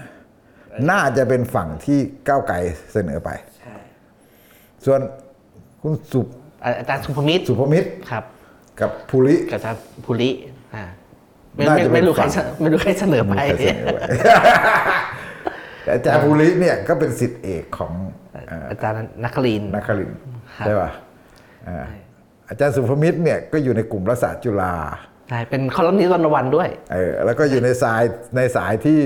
[0.91, 2.55] น่าจะเป็นฝั่งที่ก้าวไกล
[2.93, 3.73] เสนอไปใช่
[4.85, 4.99] ส่วน
[5.81, 6.21] คุณสุ
[6.63, 8.23] อาจารย์สุภมิตรสุภมิตรครับ
[8.79, 10.29] กับภูริกับอาจารย์ภูริ
[10.75, 10.83] อ่า
[11.55, 14.01] ไม่น่าไม่จะเป็นไม่รู้ใครฝั่งเสไม่รู้ใครเสนอไปใครเสนอไว้
[15.83, 17.93] แต่อาจารย์ภูริเนี่ยก็เป็นสิทธิเอกของ
[18.33, 20.19] เอ่ออาจารย์นักลินทร์นักครินทร์
[20.57, 20.89] ครับใช่ป่ะ
[21.67, 21.85] อ่า
[22.49, 24.73] อาจารย์สุภมิตรเนี่ยก็อยู่ในกลุ่มรัฐศาสตร์จุฬา
[25.29, 28.03] ใช่เป็นคอลัมนิสต์วันวันด้วยเออแล้วก็อยู่ในสาย
[28.35, 28.99] ในสายที่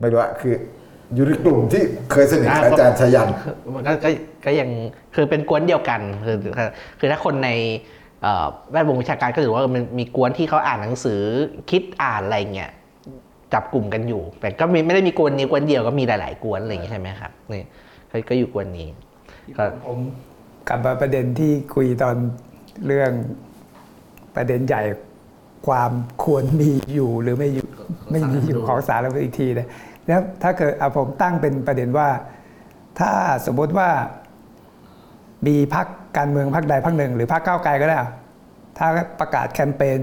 [0.00, 0.54] ไม่รู้อะคือ
[1.14, 3.28] อยู่ในกลุ่มที่เคยสนิทกับอ่าอาจารย์ชยัน
[3.74, 4.08] มันก็ก็
[4.44, 4.68] ก็ยัง
[5.14, 6.52] คือเป็นกวนเดียวกันคือคือ
[6.98, 7.50] คือถ้าคนใน
[8.22, 11.20] เอ่อแวดวงวิชาการก็ถือว่ามันมีกวนที่เขาอ่านหนังสือ
[11.70, 12.70] คิดอ่านอะไรเงี้ย
[13.54, 17.64] จับกลุ่มกันอยู่ แต่ก็มีไม่ได้มีกวนนี้กวนเดียวก็มีหลาย ๆ กวนอะไรอย่างงี้ใช่ไหมครับนี่
[18.10, 18.88] ก็ก็อยู่กวนนี้
[19.56, 19.98] ก็ผม
[20.68, 22.16] กลับมาประเด็นที่คุยตอน
[22.86, 23.12] เรื่อง
[24.36, 24.82] ประเด็นใหญ่
[25.66, 25.90] ความ
[26.24, 27.66] ควรมีอยู่หรือไม่อยู่
[28.10, 29.68] ไม่มีอยู่ของสารรัฐธรรมนูญอีกทีนะ
[30.06, 32.08] แล้วถ้าเกิดเอาผมตั้งเป็นประเด็นว่า
[33.00, 33.12] ถ้า
[33.46, 33.88] สมมติว่า
[35.46, 38.10] มีพักการเมืองพักใดพักหนึ่ง หรือพักก้าวไกลก็ได้อะ
[38.78, 38.86] ถ้า
[39.20, 39.98] ประกาศแคมเปญ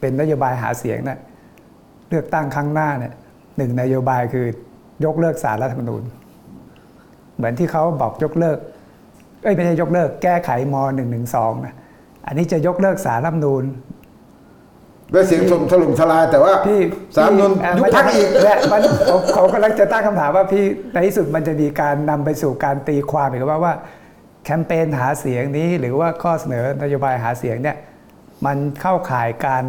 [0.00, 1.18] เป็นนโยบายหาเสียงเนะ่ย
[2.08, 3.12] เลือกตั้งครั้งหน้าเนี่ย
[3.56, 4.46] หนึ่งนโยบายคือ
[5.04, 6.02] ยกเลิกสารรัฐธรรมนูญ
[7.36, 8.58] เหมือนที่เขาบอกยกเลิก
[9.42, 10.74] เอ้ยไม่ใช่ยกเลิก แก้ไขม
[11.20, 11.74] .112 นะ
[12.26, 13.64] อันนี้จะยกเลิกสารรัฐธรรมนูญ
[15.14, 16.78] ด้วยเสียงชมถล่มทลายแต่ว่าพี่
[17.16, 23.74] สามนุนพี่ยุบไม่พักอีกและมันผมเขากำลังจะตั้งคำถามว่าพี่ในที่สุดมันจะมีการนำไปสู่การตีความอีกว่าว่า
[24.44, 27.76] แคมเปญหาเสียงนี้หรือว่าข้อเสนอนโยบายหาเสียงเนี่ย
[28.46, 29.64] มันเข้าข่ายการ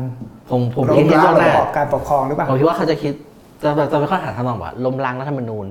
[0.52, 3.14] ผมผมล้มคิดที่ล้างล่วงหระน้าบอบการปกครองหรือเปล่าผมคิดว่าเขาจะคิด
[3.64, 5.66] จะจะไม่ค่อยหาทำนองว่าล้มล้างรัฐธรรมนูญ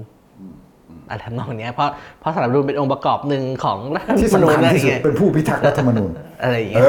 [1.08, 1.90] อะไรทำนองเนี้ยเพราะ
[2.20, 6.10] เพราะสารรัฐธรรมนูญเป็นองค์ประกอบหนึ่งของรัฐธรรที่มนูสำญคัญอะไรที่สุดเงี้ยเป็นผู้พิทักษ์รัฐธรรมนูญ
[6.42, 6.84] อะไรอย่างเอเงี้ย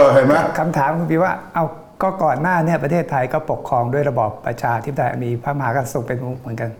[0.00, 1.64] อเห็นไหมคำถามคุณพี่ว่าเอา
[2.02, 6.70] ก็ก่อนหน้าเนี่ยประเทศไทยก็ปกครองด้วยระบอบประชาธิปไตยมีพระมหากษัตริย์เป็นประมุขเหมือนกัน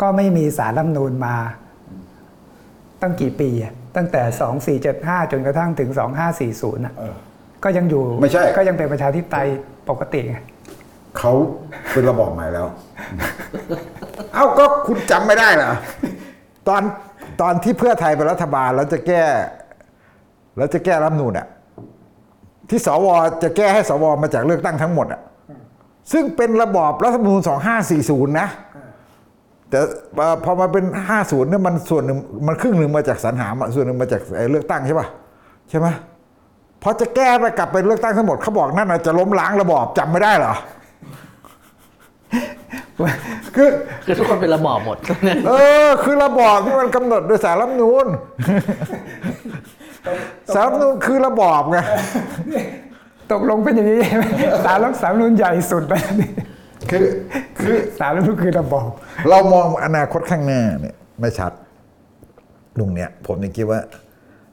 [0.00, 1.34] ก็ไม่มีสารรัฐธรรมนูญมา
[3.02, 5.90] ตั้งกี่ปีอะตั้งแต่ 2475 จนกระทั่งถึง
[6.36, 7.14] 2540น่ะเออ
[7.64, 9.46] ก็ยังอยู่ไม่ใช่ก็ยังเป็นประชาธิปไตย
[9.90, 10.36] ปกติไง
[11.18, 11.32] เขา
[11.92, 12.66] เป็นระบอบใหม่แล้ว
[14.34, 15.72] เอ้าก็คุณจำไม่ได้เหรอ
[16.68, 16.82] ตอน
[17.40, 19.24] ตอนที่เพื่อไทยเป็นรัฐบาลแล้วจะแก้
[20.56, 21.46] แล้วจะแก้รัฐธรรมนูญอะ
[22.70, 23.06] ที่สว
[23.42, 25.20] จะแก้ให้สวมาจากเลือกตั้งทั้งหมดอะ
[26.12, 27.40] ซึ่งเป็นระบอบรัฐธรรมนูญ
[27.90, 28.48] 2540 นะ
[29.70, 29.78] แต่
[30.16, 30.84] เอ่อพอมาเป็น
[31.18, 35.06] 50เนี่ยมันส่วนหนึ่งมันครึ่งหนึ่งมาจากสรรหาส่วนหนึ่งมาจากไอ้เลือกตั้งใช่ป่ะ
[35.70, 35.86] ใช่ไหม
[36.82, 40.54] พอจะแก้ไปกลับไปเลือกตั้งทั้งหมดเขาบอกนั่นน่ะจะล้มล้างระบอบจำไม่ได้เหรอ
[43.56, 43.68] คือ
[44.04, 44.98] คือทุกคนเป็นระบอบหมด
[45.48, 45.52] เอ
[45.86, 48.06] อ คือระบอบที่มันกำหนดโดยสารรัฐธรรมนูญ
[50.54, 51.78] สารรัฐธรรมนูญคือระบอบไง
[53.32, 54.24] ตกลงเป็นอย่างนี้ใช่ไหม
[54.64, 55.94] สารรัฐสารรัฐธรรมนูญใหญ่สุดไป
[56.90, 57.04] คือ
[57.60, 58.88] คือสารรัฐธรรมนูญคือระบอบ
[59.28, 61.52] เรามองอนาคตข้างหน้าเนี่ยไม่ชัด
[62.78, 63.80] ลุงเนี่ย ผมยังคิดว่า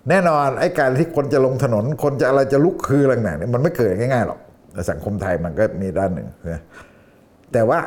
[0.10, 4.40] แน่นอนไอ้การที่คนจะลงถนน คนจะอะไรจะลุกคืออะไรต่างๆเนี่ยมันไม่เกิดง่ายๆหรอก
[4.74, 6.62] แต่สังคมไทยมันก็มีด้านหนึ่งนะ
[7.54, 7.80] แต่ว่า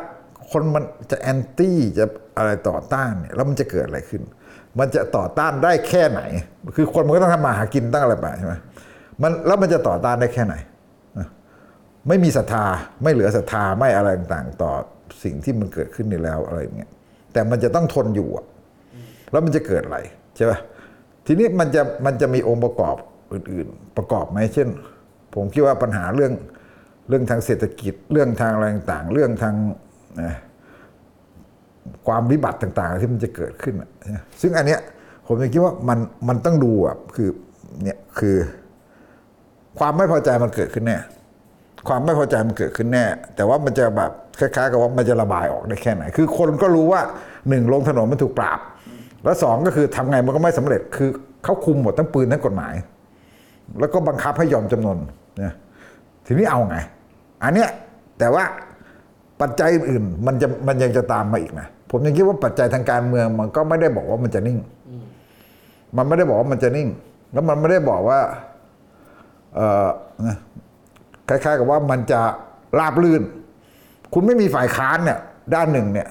[0.54, 2.04] คนมันจะแอนตี้จะ
[2.38, 4.22] อะไรต่อต้านเนี่ยแล้วมันจะเกิดอะไรขึ้น
[4.78, 6.22] มันจะต่อต้านได้แค่ไหน
[6.76, 8.54] คือคนมันก็ต้องทำมาหากินตั้งอะไรไปใช่ไหม
[9.22, 10.54] มันแล้วมันจะต่อต้านได้แค่ไหน
[12.08, 12.64] ไม่มีศรัทธา
[13.02, 14.72] ไม่เหลือศรัทธาไม่อะไรต่างๆ ต่อ
[15.24, 16.90] สิ่งที่มันเกิดขึ้นนี่แล้วอะไรเงี้ย
[17.32, 18.28] แต่มันจะต้องทนอยู่
[19.30, 19.98] แล้วมันจะเกิดอะไร
[20.36, 20.58] ใช่ป่ะ
[21.26, 22.96] ทีนี้มันจะมันจะมีองค์ประกอบ
[23.32, 24.68] อื่น ๆ ประกอบไหมเช่น
[25.34, 26.32] ผมคิดว่าปัญหาเรื่อง
[27.08, 29.54] เรื่องทางเศรษฐกิจเรื่องทางอะไรต่างๆ เรื่องทาง
[30.22, 30.32] นะ
[32.06, 33.74] ความวิบัติต่างๆ ที่มันจะเกิดขึ้น
[34.40, 34.80] ซึ่งอันเนี้ย
[35.26, 35.98] ผมยังคิดว่ามัน
[36.28, 37.28] มันต้องดูอะคือ
[37.82, 38.36] เนี่ยคือ
[39.78, 40.98] ความไม่พอใจมันเกิดขึ้นแน่
[41.88, 43.04] ความไม่พอใจมันเกิดขึ้นแน่
[43.36, 47.00] แต่ว่ามันจะแบบคล้ายๆกับว่ามันจะระบายออกได้แค่ไหน คือคนก็รู้ว่า
[47.48, 48.60] หนึ่งลงถนนมันถูกปราบ
[49.24, 51.08] แล้วสองก็คือทำไงมันก็ไม่สำเร็จคือ
[51.44, 52.74] เขาคุมหมดทั้งปืนทั้งกฎหมาย
[53.80, 54.98] แล้วก็บังคับให้ยอมจำนน
[55.38, 55.54] เนี่ย
[56.26, 56.76] ทีนี้เอาไง
[57.42, 57.70] อันเนี้ย
[58.18, 58.44] แต่ว่า
[59.40, 64.58] ปัจจัยอื่นๆมันจะมันยังจะตามมาอีกนะผมยังคิดว่าปัจจัยทางการเมืองมันก็ไม่ได้บอกว่ามันจะนิ่ง
[65.96, 66.88] มันไม่ได้บอกว่ามันจะนิ่ง
[67.32, 68.20] แล้วมันไม่ได้บอกว่า
[69.54, 69.88] เอ่อ
[70.26, 70.36] นะ
[71.28, 72.20] คล้ายๆ กับว่ามันจะ
[72.78, 73.22] ราบลื่น
[74.12, 75.18] คุณไม่มีฝ่ายค้านเนี่ย
[75.54, 76.08] ด้านหนึ่งเนี่ย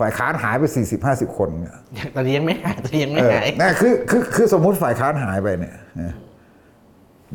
[0.00, 1.74] ฝ่ายค้านหายไปสี่สิบห้าสิบคนเนี่ย
[2.14, 6.14] ตอนนี้ยังไม่หายตอนนี้ยังไม่เออหายนี่คือคือคือสมมุติฝ่ายค้านหายไปเนี่ยนะ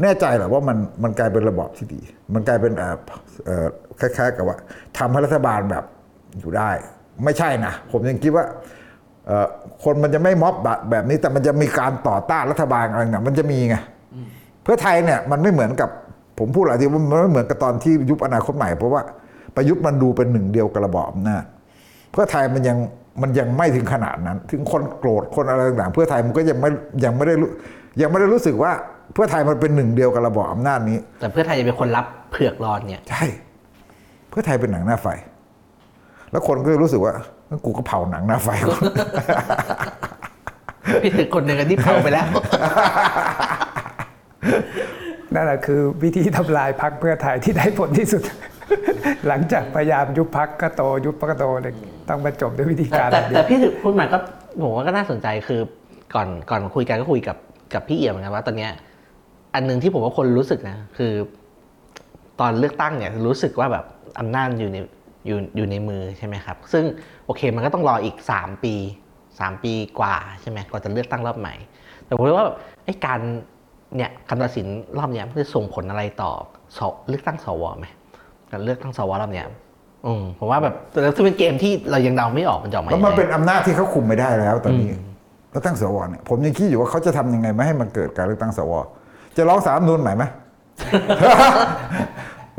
[0.01, 2.01] แน่ใจเหรอว่ามันมันกลายเป็นระบอบที่ดี
[2.33, 2.97] มันกลายเป็นเออ
[3.45, 3.67] เออ
[3.99, 4.57] คล้ายๆ กับว่า
[4.97, 5.83] ทำให้รัฐบาลแบบ
[6.39, 6.71] อยู่ได้
[7.23, 8.45] ไม่ใช่นะ ผมยังคิดว่า
[9.83, 13.75] คนมันจะไม่ม็อบแบบแบบนี้แต่มันจะมีการต่อต้านรัฐบาลอะไรเนี่ยมันจะมีไง
[14.63, 15.89] เพื่อไทยเนี่ยมันไม่เหมือนกับ
[16.39, 19.01] ผมพูดหลายทีว่ามันไม่เหมือนกับตอนที่ยุบอนาคตใหม่เพราะว่า
[19.55, 21.43] ประยุทธ์มันดูเป็นหนึ่งเดียวกับระบอบอำนาจ
[22.11, 22.77] เพื่อไทยมันยัง
[23.21, 26.69] มันยังไม่ถึงขนาดนั้น ถึงคนโกรธคนอะไรต่างๆเพื่อไทยมันก็ยังไม่
[27.03, 27.35] ยังไม่ได้
[28.01, 28.71] ยังไม่ได้รู้สึกว่า
[29.13, 33.23] เพื่อไทยมันเป็นหนึ่งเดียวกับระบอบอำนาจนี้ แต่เพื่อไทยจะเป็นคนรับเผือกร้อนเนี่ย ใช่
[34.29, 35.07] เพื่อไทยเป็นหนังหน้าไฟ
[36.31, 37.13] แล้วคนก็จะรู้สึกว่า
[37.49, 38.81] งั้นกูก็เผาหนังหน้าไฟก่อน
[41.03, 42.27] พี่ถึงคนหนึ่งอันที่เผาไปแล้ว
[45.33, 48.21] นั่นแหละคือวิธีทำลายพักเพื่อไทยที่ได้ผลที่สุด
[49.27, 51.73] หลังจากพยายามยุบพักก็โต ยุบพักก็โตเลย
[52.09, 54.17] ต้องมาจบด้วยวิธีแต่การแต่แบบนี้แต่พี่ถึงพูดมาก็
[54.61, 55.61] ผมว่าก็น่าสนใจคือ
[56.15, 57.37] ก่อนก่อนคุยกันก็คุยกับ
[57.73, 58.71] กับพี่เอี่ยมเหมือนกันว่าตอนเนี้ย
[59.55, 61.13] อันหนึ่งที่ผมว่าคนรู้สึกนะ คือ
[62.39, 63.85] ตอนเลือกตั้งเนี่ยรู้สึกว่าแบบ
[64.19, 64.77] อำนาจอยู่ใน
[65.27, 66.83] อยู่อยู่ในมือใช่ไหมครับ ซึ่ง
[67.25, 68.75] โอเคมันก็ต้องรออีก 3 ปี
[69.19, 71.53] 3 ปีกว่าใช่ไหมกว่าจะเลือกตั้งรอบใหม่
[72.05, 73.19] แต่ผมว่าแบบไอ้การ
[73.95, 76.31] เนี่ยคำตัดสินรอบเนี้ยมันจะส่งผลอะไรต่อ
[76.77, 76.79] ส
[77.09, 77.85] เลือกตั้งสวไหม
[78.51, 79.47] การเลือกตั้งสวรอบเนี้ย
[80.05, 84.89] อืมผมว่าแบบแต่ถ้าเป็นเกมที่เรายังเดาไม่ออกมันจะออกมาแล้วยังมันไงเป็นอำนาจที่เขาคุมไม่ได้แล้วตอนนี้
[85.51, 88.73] แล้วตั้งสวเนี่ยผมยังคิดอยู่ว่าเขาจะทำยังไงไม่ให้มันเกิดการเลือกตั้งสว
[89.37, 90.23] จะร้องสามนูนใหม่ไหม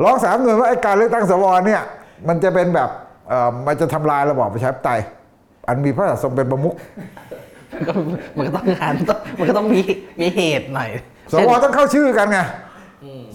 [0.03, 1.83] ร้องสามนูนว่าไอ้การเลือกตั้งสวเนี่ย
[2.29, 2.91] มันจะเป็นแบบ
[3.29, 5.01] เอ่อมันจะทำลายระบอบประชาธิปไตย
[5.69, 6.75] อันมีพระราชทรงเป็นประมุข
[7.87, 7.93] ก็
[8.37, 9.81] มันก็ต้องงานต้องมันก็ต้องมี
[10.21, 10.91] มีเหตุหน่อย
[11.33, 12.39] สวต้องเข้าชื่อกันไง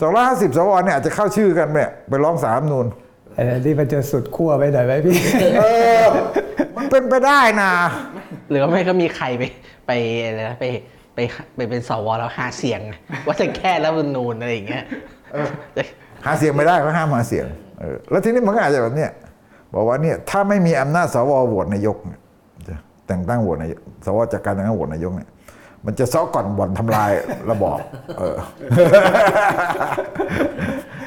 [0.01, 2.87] สองร้อยห้าสิบสวเนี่ยอาจจะเข้าชื่อกันเนี่ยไปร้องสามนูน
[3.37, 5.15] เออนี่มันจะสุดขั้วไปหน่อยไหมพี่
[5.57, 5.63] เอ
[6.01, 6.03] อ
[6.75, 7.71] มันเป็นไปได้นะ
[8.49, 9.43] หรือว่าไม่ก็มีใครไป
[9.87, 9.91] ไป
[10.25, 10.65] อะไรนะไป
[11.21, 12.93] ไปไปเป็นสวแล้วหาเสียงไง
[13.27, 14.83] ว่าจะแก้แล้วมันนูนอะไรอย่างเงี้ย
[16.25, 17.45] หาเสียงไม่ได้ก็ห้ามหาเสียง
[17.79, 19.11] เออแล้วทีนี้มันก็อาจจะแบบเนี้ย
[19.73, 22.19] บอกว่าเนี่ยถ้าไม่มีอำนาจสวโหวตนายกเนี่ย
[22.67, 22.75] จะ
[23.07, 25.29] แต่งตั้งโหวตนายกสวจากการแต่งตั้งโหวตนายกเนี่ย
[25.85, 27.11] มันจะซ้อก่อนบ่อนทำลาย
[27.51, 27.77] ระบอบ
[28.19, 28.37] เออ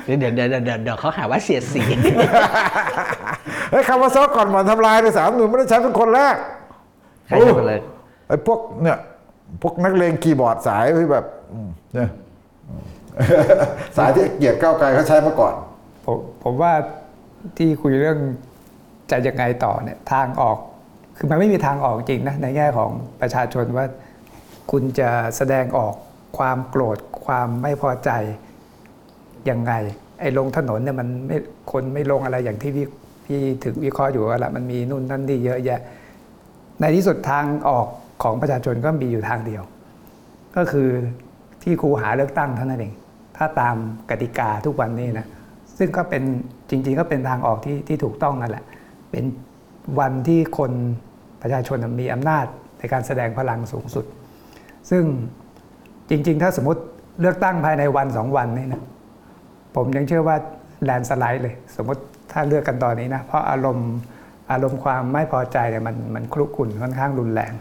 [0.05, 1.83] เดี๋ยวเดี๋ยวเดี๋ยวเดี๋ยวเดี๋ยวเขาหาว่าเสียดสี
[3.71, 6.37] เฮ้ยคำว่าซ้อก่อนบ่อนทำลายในสามหนุนไม่ได้ใช้เป็นคนแรก
[7.27, 7.81] ใครจะมาเลย
[8.29, 8.99] ไอ้พวกเนี่ย
[9.63, 11.27] พวกนักเลงคีย์บอร์ดสายที่แบบ
[11.95, 12.11] เนี่ย
[13.97, 15.55] สายที่เกลียดก้าวไกลเขาใช้มาก่อน
[16.05, 16.73] ผมผมว่า
[17.57, 18.19] ที่คุยเรื่อง
[19.11, 20.59] จะยังไงต่อเนี่ยทางออก
[21.17, 22.91] คือมันไม่มีทางออกจริงนะในแง่ของ
[23.21, 23.87] ประชาชนว่า
[24.71, 25.95] คุณจะแสดงออก
[26.39, 28.11] ความโกรธความไม่พอใจ
[29.51, 29.73] ยังไง
[30.21, 31.37] ไอ้ลงถนนเนี่ยมันไม่
[31.73, 32.87] คนไม่ลงอะไรอย่างที่พี่
[33.27, 35.81] พี่ถึงวิเคราะห์อยู่ว่าละมันมีนู่นนั่นนี่เยอะแยะ
[36.81, 37.87] ในที่สุดทางออก
[38.23, 39.63] ของประชาชนก็มีอยู่ทางเดียว
[40.57, 40.89] ก็คือ
[41.63, 42.95] ที่ครูหาเลือกตั้งเท่านั้นเอง
[43.37, 43.77] ถ้าตาม
[44.11, 45.27] กติกาทุกวันนี้นะ
[45.79, 46.23] ซึ่งก็เป็น
[46.71, 48.65] จริง ๆ ก็เป็นทางออกที่ที่ถูกต้องนั่นแหละ
[49.11, 49.25] เป็น
[50.01, 50.73] วันที่คน
[51.43, 52.47] ประชาชนมีอำนาจ
[52.79, 54.05] ในการแสดงพลังสูงสุด
[54.91, 55.05] ซึ่ง
[56.11, 56.81] จริง ๆ ถ้าสมมติ
[57.21, 58.83] เลือกตั้งภายในวันสองวันนี่นะ
[59.77, 60.37] ผมยังเชื่อว่า
[60.85, 62.03] แลนสไลด์เลย สมมติ
[62.33, 63.91] ถ้าเลือกกันตอนนี้นะ เพราะอารมณ์
[64.53, 67.53] อารมณ์ความไม่พอใจเนี่ยมันมันคลุกคุ่นค่อนข้างรุนแรง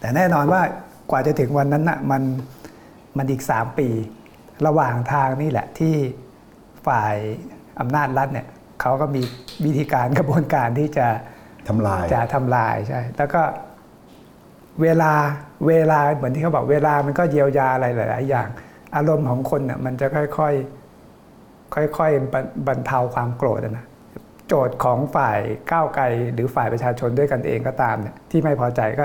[0.00, 0.62] แต่แน่นอนว่า
[1.10, 2.22] กว่าจะถึงวันนั้นนะมัน
[3.16, 3.88] มันอีก 3 ปี
[4.66, 5.94] ระหว่างทางนี่แหละที่
[6.86, 7.14] ฝ่าย
[7.80, 8.46] อำนาจรัฐเนี่ย
[8.80, 9.22] เขาก็มี
[9.64, 11.06] วิธีการกระบวนการที่จะ
[11.68, 13.42] ทำลายจะทำลายใช่แล้วก็
[14.82, 15.12] เวลา
[15.68, 18.48] เวลาเหมือนที่เขาบอกเวลามันก็เยียวยาอะไรหลาย ๆ อย่าง
[18.96, 23.86] อารมณ์ของคนเนี่ยมันจะค่อยๆค่อยๆบรรบรรเทาความโกรธอะนะ
[24.48, 25.38] โจทย์ของฝ่าย
[25.72, 29.04] ก้าวไกลหรือฝ่ายประชาชนด้วยกันเองก็ตามเนี่ยที่ไม่พอใจก็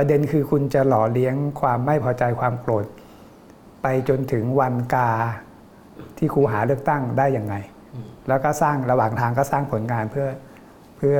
[0.00, 2.86] ประเด็นคือคุณจะหล่อเลี้ยงความไม่พอใจความโกรธ
[3.82, 5.10] ไปจนถึงวันกา
[6.18, 7.54] ที่ครูหาเลือกตั้งได้ยังไง
[8.28, 10.28] แล้วก็สร้างระหว่างทางก็สร้างผลงานเพื่อ
[10.96, 11.18] เพื่อ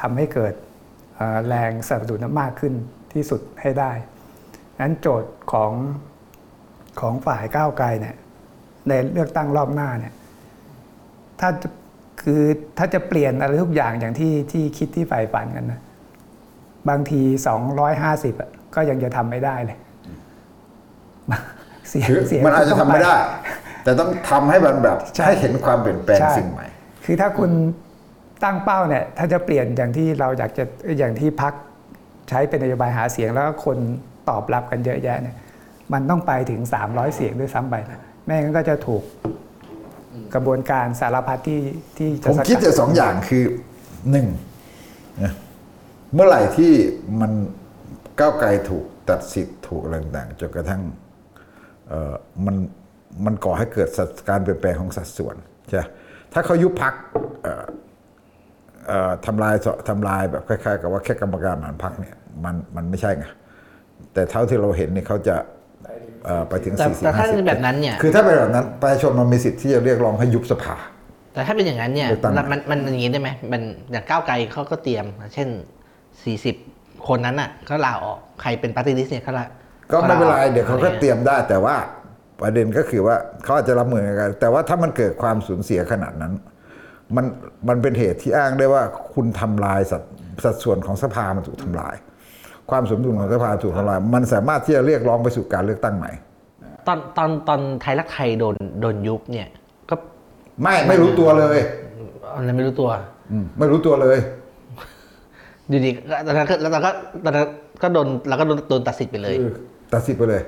[0.00, 0.54] ทำให้เกิด
[1.48, 2.74] แรงสนับสนุนมากขึ้น
[3.12, 3.92] ที่สุดให้ได้
[4.82, 5.72] นั้นโจทย์ของ
[7.00, 8.16] ของฝ่ายก้าวไกลเนี่ย
[8.88, 10.14] ในเลือกตั้งรอบหน้าเนี่ย
[11.40, 11.50] ถ้า
[12.22, 12.42] คือ
[12.78, 15.80] ถ้าจะเปลี่ยนอะไรทุกอย่างอย่างที่ที่คิดที่ฝ่ายฝันกันนะ
[16.88, 17.22] บางที
[17.82, 19.78] 250อะก็ยังจะทำไม่ได้เลย
[21.88, 23.14] เสียคือเสียมันอาจจะต้ทำงปไม่ได้
[23.84, 26.66] แต่ต้องทำให้มันแบบใช่ให้เห็นความเปลี่ยนแปลงใช่สิ่งใหม่
[27.04, 27.50] คือถ้าคุณ
[28.44, 30.64] ตั้งเป้าเนี่ย ถ้าจะเปลี่ยนอย่างที่เราอยากจะ
[30.98, 31.52] อย่างที่พัก
[32.28, 33.78] ใช้เป็นนโยบายหาเสียงแล้วก็คน
[34.28, 35.36] ตอบรับกันเยอะแยะเนี่ย
[35.92, 39.02] มันต้องไปถึง 300 เสียงด้วยซ้ำไปนะไม่งั้นก็จะถูก
[40.34, 41.60] กระบวนการสารพัดที่
[41.98, 43.44] ที่จะผมสกัคิดจะสองอย่างคือ
[44.10, 44.26] หนึ่ง
[45.22, 45.32] นะ
[46.14, 46.72] เมื่อไหร่ที่
[47.20, 47.32] มัน
[48.18, 50.82] ก้าวไกลถูกตัดสิทธิ์ถูกอะไรต่างๆจนกระทั่ง
[51.88, 52.14] เอ่อ
[52.46, 52.56] มัน
[53.24, 55.36] มันก่อให้เกิดสัดการเปลี่ยนแปลงของสัดส่วน
[55.68, 55.82] ใช่ไหม
[56.32, 56.94] ถ้าเขายุบพัก
[59.26, 63.26] ทำลายสทำลายแบบคล้ายๆ กับว่าแค่กรรมการบริหารพักเนี่ยมันมันไม่ใช่ไง
[64.14, 65.36] แต่เท่าที่เราเห็นเนี่ยเขาจะ
[66.24, 70.76] เอ่อไปถึงแต่สี่สิบแต่ถ้าห้าสิบเป็นแบบนั้นเนี่ยคือถ้าเป็นแบบนั้นประชาชนมันมีสิทธิ์ที่จะเรียกร้องให้ยุบสภา
[71.34, 75.48] แต่ถ้าเป็นอย่างนั้นเนี่ยเลือกตั้งมันมันมันอย่างนี้ได้ไหมมันอย่างก้าวไกลเขาก็เตรียม เช่น
[76.24, 79.46] 40 คนนั้นน่ะก็ลาออกใครเป็นปฏิริษีเนี่ยเขาละ
[79.92, 81.76] ก็ไม่เป็นไรลาออกเดี๋ยวเขาก็เตรียมได้แต่ว่า
[82.40, 86.32] ประเด็นก็คือว่าเขาอาจจะรับมือกัน แต่ว่าถ้ามันเกิดความสูญเสียขนาดนั้น
[87.16, 87.24] มัน
[87.68, 88.82] มันเป็นเหตุที่อ้างได้ว่า
[89.14, 90.02] คุณทำลายสัด
[90.44, 91.94] สัดส่วนของสภามันถูกทำลาย
[92.70, 96.10] ความสมดุลของสภาถูกทำลาย มันสามารถที่จะเรียกร้องไปสู่การเลือกตั้งใหม่
[96.86, 99.48] ตอนตอนตอนไทยรักไทยโดนโดนยุบเนี่ย
[99.90, 99.94] ก็
[100.62, 101.58] ไม่ไม่รู้ตัวเลย
[102.34, 102.90] อะไรไม่รู้ตัว
[103.32, 104.18] อืมไม่รู้ตัวเลย
[105.70, 106.90] อยู่ดีก็ตอนนั้นก็แล้วเราก็
[107.24, 107.46] ตอนนั้น
[107.82, 109.52] ก็โดนเราก็โดนโดนตัดสิทธิ์ไปเลย คือ
[109.92, 110.42] ตัดสิทธิ์ไปเลย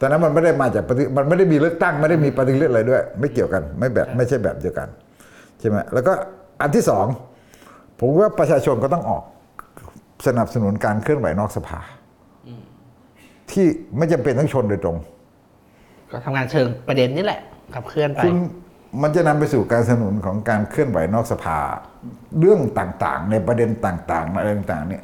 [0.00, 4.88] ตอนนั้นมันไม่ได้มาจากปฏิมันไม่ได้มีเลือกตั้งไม่ได้มีปฏิริษีอะไรด้วย ไม่เกี่ยวกันไม่แบบไม่ใช่แบบเดียวกัน
[5.60, 6.12] ใช่ไหมแล้วก็
[6.60, 7.06] อันที่สอง
[7.98, 9.22] ผมว่าประชาชนก็ต้องออก
[10.26, 11.80] สนับสนุนการเคลื่อนไหวนอกสภา
[13.50, 13.66] ที่
[13.96, 14.96] ไม่จำเป็นต้องชนโดยตรง
[16.10, 17.40] ก็ทำงานเชิงประเด็นนี่แหละ
[17.74, 18.36] ขับเคลื่อนไป คุณ
[19.02, 21.58] มันจะนำไปสู่การสนับสนุนของการเคลื่อนไหวนอกสภา
[22.40, 25.02] เรื่องต่างๆ ในประเด็นต่างๆอะไรต่างๆเนี่ย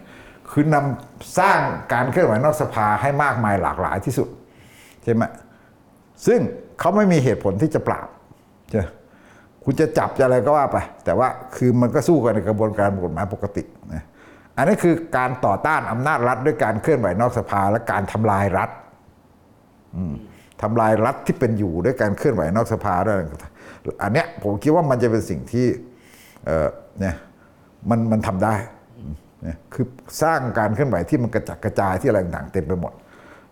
[0.50, 1.58] คือนำสร้าง
[1.92, 4.28] การเคลื่อนไหวนอกสภาให้มากมายหลากหลายที่สุด
[5.04, 5.22] ใช่ไหม
[6.26, 6.40] ซึ่ง
[6.78, 8.08] เขาไม่มีเหตุผลที่จะปราบ
[8.70, 8.82] ใช่
[9.64, 13.62] คุณจะจับจะอะไรก็ว่าไป แต่ว่าคือมันก็สู้กันในกระบวนการกฎหมายปกติ
[13.92, 14.04] นะ
[14.56, 18.70] อันนี้คือการต่อต้านอำนาจรัฐด้วยการเคลื่อนไหวนอกสภาและการทำลายรัฐ
[20.62, 23.18] ทำลายรัฐที่เป็นอยู่ด้วยการเคลื่อนไหวนอกสภาด้วย
[24.02, 25.66] อันเนี้ยผมคิดว่ามันจะเป็นสิ่งที่
[26.44, 26.68] เอ่อ
[27.00, 27.14] เนี่ย
[27.90, 28.54] มันมันทำได้
[29.42, 29.86] เนี่ยคือ
[30.22, 32.92] สร้างการเคลื่อนไหวที่มันกระจัดกระจายที่อะไรต่างๆเต็มไปหมด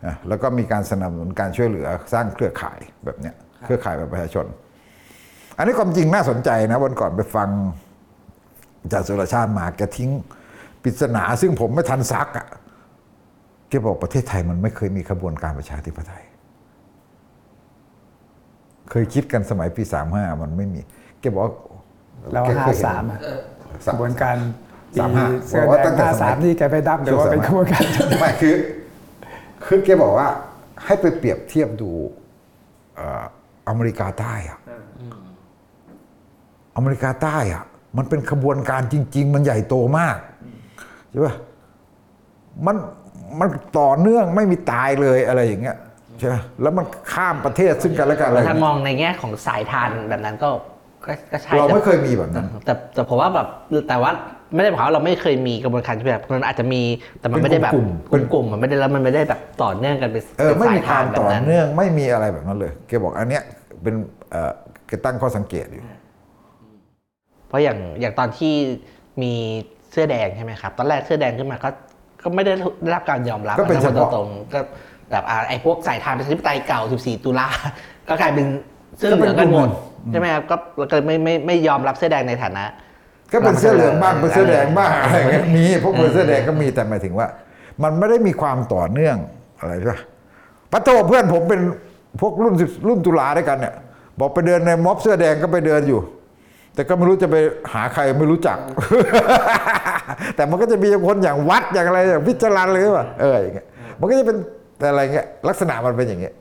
[0.06, 4.46] นะแล้วก็มีการสนับสนุนการช่วยเหลือสร้างเครือข่ายแบบเนี้ยเครือข่ายแบบประชาชน
[5.58, 7.48] อันนี้ความจริงน่าสนใจนะวันก่อนไปฟัง
[8.82, 10.10] อาจารย์สุรชาติมาแกทิ้ง
[10.82, 12.46] ปริศนาซึ่งผมไม่ทันซักอะ่ะ
[13.68, 16.22] แกบอกประเทศไทยมันไม่เคยมีขบวนการประชาธิปไตย
[18.90, 20.80] เคยคิดกันสมัยปีสามห้ามันไม่มี
[21.20, 21.52] แกบอกว่า
[22.32, 23.18] แล้วแกห้าเคยเห็นสามอะ
[23.86, 24.36] สากมระบวนการ
[24.98, 27.82] สามห้าเสื้อบอกว่าแดตั้งงแต่ห้าสมัสายมที่แกไปดับหรือว่าเป็นกระบวนการ
[28.20, 28.54] ไม่คือ
[29.66, 30.28] คือแกบอกว่า
[30.84, 31.90] ให้ไปเปรียบเทียบดู
[32.96, 33.24] เอ่อ
[33.68, 34.58] อเมริกาใต้อะ
[36.76, 37.64] อเมริกาใต้อะ
[37.96, 40.16] มันเป็นขบวนการจริง ๆ มันใหญ่โตมาก
[41.10, 41.34] ใช่ปะ
[42.66, 42.76] มัน
[43.40, 45.76] มันต่อเนื่องไม่มีตายเลยอะไรอย่างเงี้ย
[46.18, 50.48] ใช่ปะแล้วมันข้ามประเทศซึ่งกันและกันอะไรถ้ามองในแง่ของสายทานแบบนั้นก็
[51.04, 53.46] ก็ก็ใช่เราแต่ไม่เคยมีแบบนั้น แต่แต่ผมว่าแบบ
[53.88, 54.10] แต่ว่า
[54.54, 56.82] ไม่ได้บอกว่าเราไม่เคยมีกระบวนการแบบมันอาจจะมี
[57.20, 57.88] แต่มันไม่ได้แบบเป็นกลุ่ม
[58.32, 63.42] กลุ่มๆมันไม่ได้แล้วมันไม่ได้แบบต่อเนื่องกันเป็นเออป็นไม่สายมีความแบบต่อนั้นเนื่องไม่มีอะไรแบบนั้นเลยแกบอกอันเนี้ย
[63.82, 63.94] เป็น
[64.30, 64.52] เอ่อ
[64.86, 65.82] แกตั้งข้อสังเกตอยู่
[67.48, 68.54] เพราะอย่างอย่างตอนที่
[69.22, 69.32] มี
[69.92, 71.68] เสื้อแดงใช่ไหมครับ ตอนแรกเสื้อแดงขึ้นมาก็
[72.22, 72.52] ก็ไม่ได้
[72.82, 74.60] ได้รับการยอมรับก็เป็นนะเฉพาะตรงๆก็
[75.10, 77.48] แบบอ่าไอ้พวกสายทานประชาธิปไตยเก่า 14 ตุลา
[78.08, 78.46] ก็กลายเป็น
[78.96, 79.68] เสื้อเหลืองกันหมด
[80.10, 80.56] ใช่ไหมครับ ก็
[80.90, 82.64] ก็ไม่ไม่ไม่ยอมรับเสื้อแดงในฐานะ
[83.32, 87.26] ก็เป็นเสื้อเหลืองบ้างเป็นเสื้อแดงบ้างเออออะไรอย่างเงี้ยมีพวกเป็นเสื้อแดงก็มีแต่หมายถึงว่า
[87.82, 89.16] มันไม่ได้มีความต่อเนื่อง
[89.60, 90.00] อะไรใช่ปะ
[90.72, 91.60] ปะโตเพื่อนผมเป็น
[92.20, 92.54] พวกรุ่น
[92.88, 93.74] รุ่นตุลาด้วยกันเนี่ย
[94.20, 96.00] บอกไปเดินในม็อบเสื้อแดงก็ไปเดินอยู่
[96.74, 97.36] แต่ก็ไม่รู้จะไป
[97.72, 98.58] หาใครไม่รู้จัก
[100.36, 103.66] แต่มันก็จะมีคนอย่างวัดอย่างอะไรอย่างพิจารณาเลยว่าเอออย่างเงี้ย
[104.00, 104.36] มันก็จะเป็น
[104.90, 106.34] อะไรเงี้ยลักษณะมันเป็นอย่างเงี้ย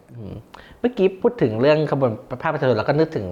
[0.79, 2.11] เมื่อกี้พูดถึงเรื่องขบวน
[2.41, 3.25] ภาคประชาชนเราก็นึกถึง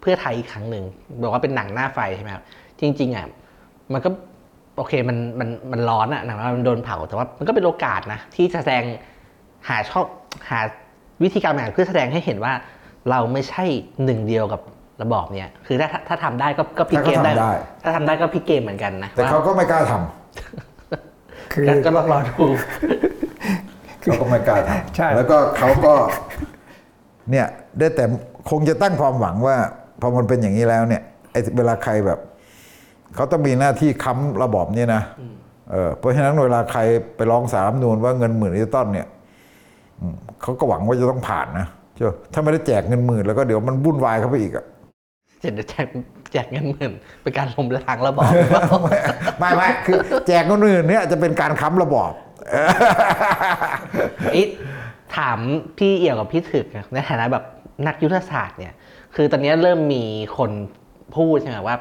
[0.00, 0.84] เพื่อไทยอีกครั้งหนึ่ง
[1.22, 2.44] บอกว่าเป็นหนังหน้าไฟใช่ไหมครับ
[2.80, 3.26] จริงๆอะ
[3.92, 4.10] มันก็
[4.76, 8.84] โอเคมันมันมันร้อนอะหนังมันโดนเผาแต่ว่ามันก็เป็นโอกาสนะที่จะแสดง
[9.68, 10.04] หาช่อง
[10.50, 10.60] หา
[11.22, 12.52] วิธีการบริหารเพื่อแสดงให้เห็นว่า
[13.10, 13.64] เราไม่ใช่
[14.04, 14.60] หนึ่งเดียวกับ
[15.02, 22.46] ระบอบเนี่ยคือถ้าถ้าถ้าทำได้ก็ก็พลิกเกมได้ ถ้าเขาทำได้ถ้าทำได้ก็พลิกเกมเหมือนกันนะแต่เขาก็ไม่กล้าทำคือก็ก็ลองรอดู
[24.04, 25.94] เขาก็ไม่กล้าทใช่ำแล้วก็เขาก็
[27.30, 27.46] เนี่ย
[27.78, 28.04] ได้แต่
[28.50, 29.56] คงจะตั้งความหวังว่า
[30.00, 31.02] พอมันเป็นอย่างนี้แล้วเนี่ย
[31.32, 32.18] ไอ้เวลาใครแบบ
[33.14, 35.02] เขาต้องมีหน้าที่ค้ำระบอบนี้นะ
[35.70, 36.80] เออเพราะฉะนั้นเวลาใคร
[37.16, 39.06] ไปร้องสารรัฐธรรมนูนว่าเงินหมื่นดิจิตอลเนี่ย
[40.00, 44.64] อืมเขาก็หวังว่าจะต้องผ่านนะเจ้าถ้าไม่ได้แจกเงินหมื่นแล้วก็เดี๋ยวมันวุ่นวายเข้าไปอีกอะ
[45.40, 45.86] เจ็ดแจก
[46.32, 46.92] แจกเงินหมื่น
[47.22, 48.64] เป็นการล้มล้างระบอบหรือเปล่า
[49.38, 49.96] ไม่ไม่คือ
[50.28, 54.48] แจกเงินหมื่นเนี่ยจะเป็นการค้ำระบอบเอ๊ะ
[55.16, 55.38] ถาม
[55.78, 57.44] พี่เอี่ยวกับพี่ถึกอะในฐานะแบบ
[57.86, 58.74] นักยุทธศาสตร์เนี่ย
[59.14, 60.04] คือตอนนี้เริ่มมี
[60.38, 60.50] คน
[61.16, 61.76] พูดใช่ไหมว่า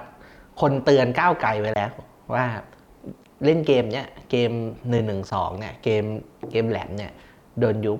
[0.62, 1.92] คนเตือนก้าวไกลไว้แล้ว
[2.34, 2.46] ว่า
[3.46, 4.52] เล่นเกมเนี่ยเกม
[4.90, 6.04] หนึ่งหนึ่งสองเนี่ยเกม
[6.52, 7.12] เกมแหลมเนี่ย
[7.60, 8.00] โดนยุบ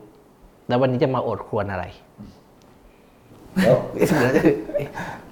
[0.68, 1.86] แล้ววันนี้จะมาโอดครวรอะไร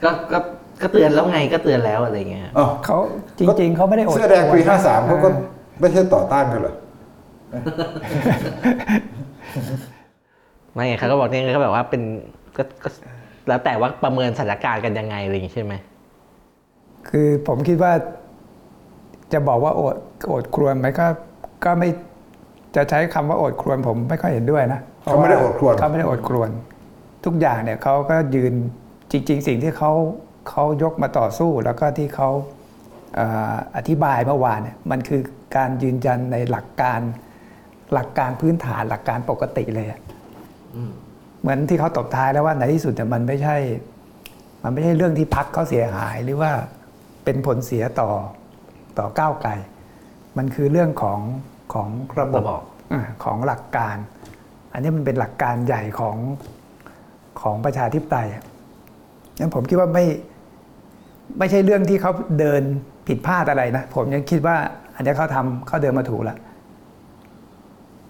[0.03, 0.37] ก็ก็
[0.81, 2.97] ก็เตือนแล้วไงก็เตือนแล้วอะไรเงี้ยอ้าวเขา
[3.37, 5.29] จริง ๆเขาไม่ได้อดเสื้อแดงปีกลัวห้าสามเขาก็
[5.79, 6.75] ไม่ใช่ต่อต้านกันเหรอ
[10.73, 12.01] ไม่ไงเขาก็บอกเนี่ยก็แบบว่าเป็น
[12.57, 12.89] ก็ก็
[13.47, 15.73] แล้วแต่ว่าประเมินสถานการณ์กันยังไงอะไรอย่างงี้ใช่ไหม
[17.09, 17.93] คือผมคิดว่า
[19.33, 19.95] จะบอกว่าโอด
[20.27, 21.07] โอดครวญไหมก็
[21.65, 21.89] ก็ไม่
[22.75, 26.49] จะใช้คำว่าโอดครวญผมไม่ค่อยเห็นด้วยนะเขาไม่ได้โอดครวญเขาไม่ได้โอดครวญ
[27.25, 28.53] ทุกอย่างเนี่ยเขาก็ยืน
[29.11, 29.91] จริง ๆ สิ่งที่เขา
[30.49, 32.29] เขายกมาต่อสู้ แล้วก็ที่เขา
[33.15, 35.21] เอ่ออธิบายเมื่อวานเนี่ยมันคือ
[35.55, 36.99] การยืนยันในหลักการ
[37.93, 39.99] หลักการพื้นฐานหลักการปกติเลยอะ
[41.41, 43.57] เหมือนที่เขาตบท้ายแล้วว่าในที่สุดเนี่ยมันไม่ใช่
[44.63, 46.51] มันไม่ใช่เรื่องที่พักเขาเสียหายหรือว่า
[47.23, 48.09] เป็นผลเสียต่อ
[48.99, 49.51] ต่อก้าวไกล
[50.37, 51.19] มันคือเรื่องของ
[51.73, 51.89] ของ
[52.19, 52.63] ระบบระบอบ
[52.93, 53.95] อ่าของหลักการ
[54.73, 56.17] อันนี้มันเป็นหลักการใหญ่ของ
[57.41, 58.43] ของประชาธิปไตยอะ
[59.39, 60.05] งั้นผมคิดว่าไม่
[61.39, 62.61] ไม่ใช่เรื่องที่เขาเดิน
[63.07, 64.55] ผิดพลาดอะไรนะ ผมยังคิดว่า
[64.95, 66.37] อันนี้เขาทำเขาเดินมาถูกแล้ว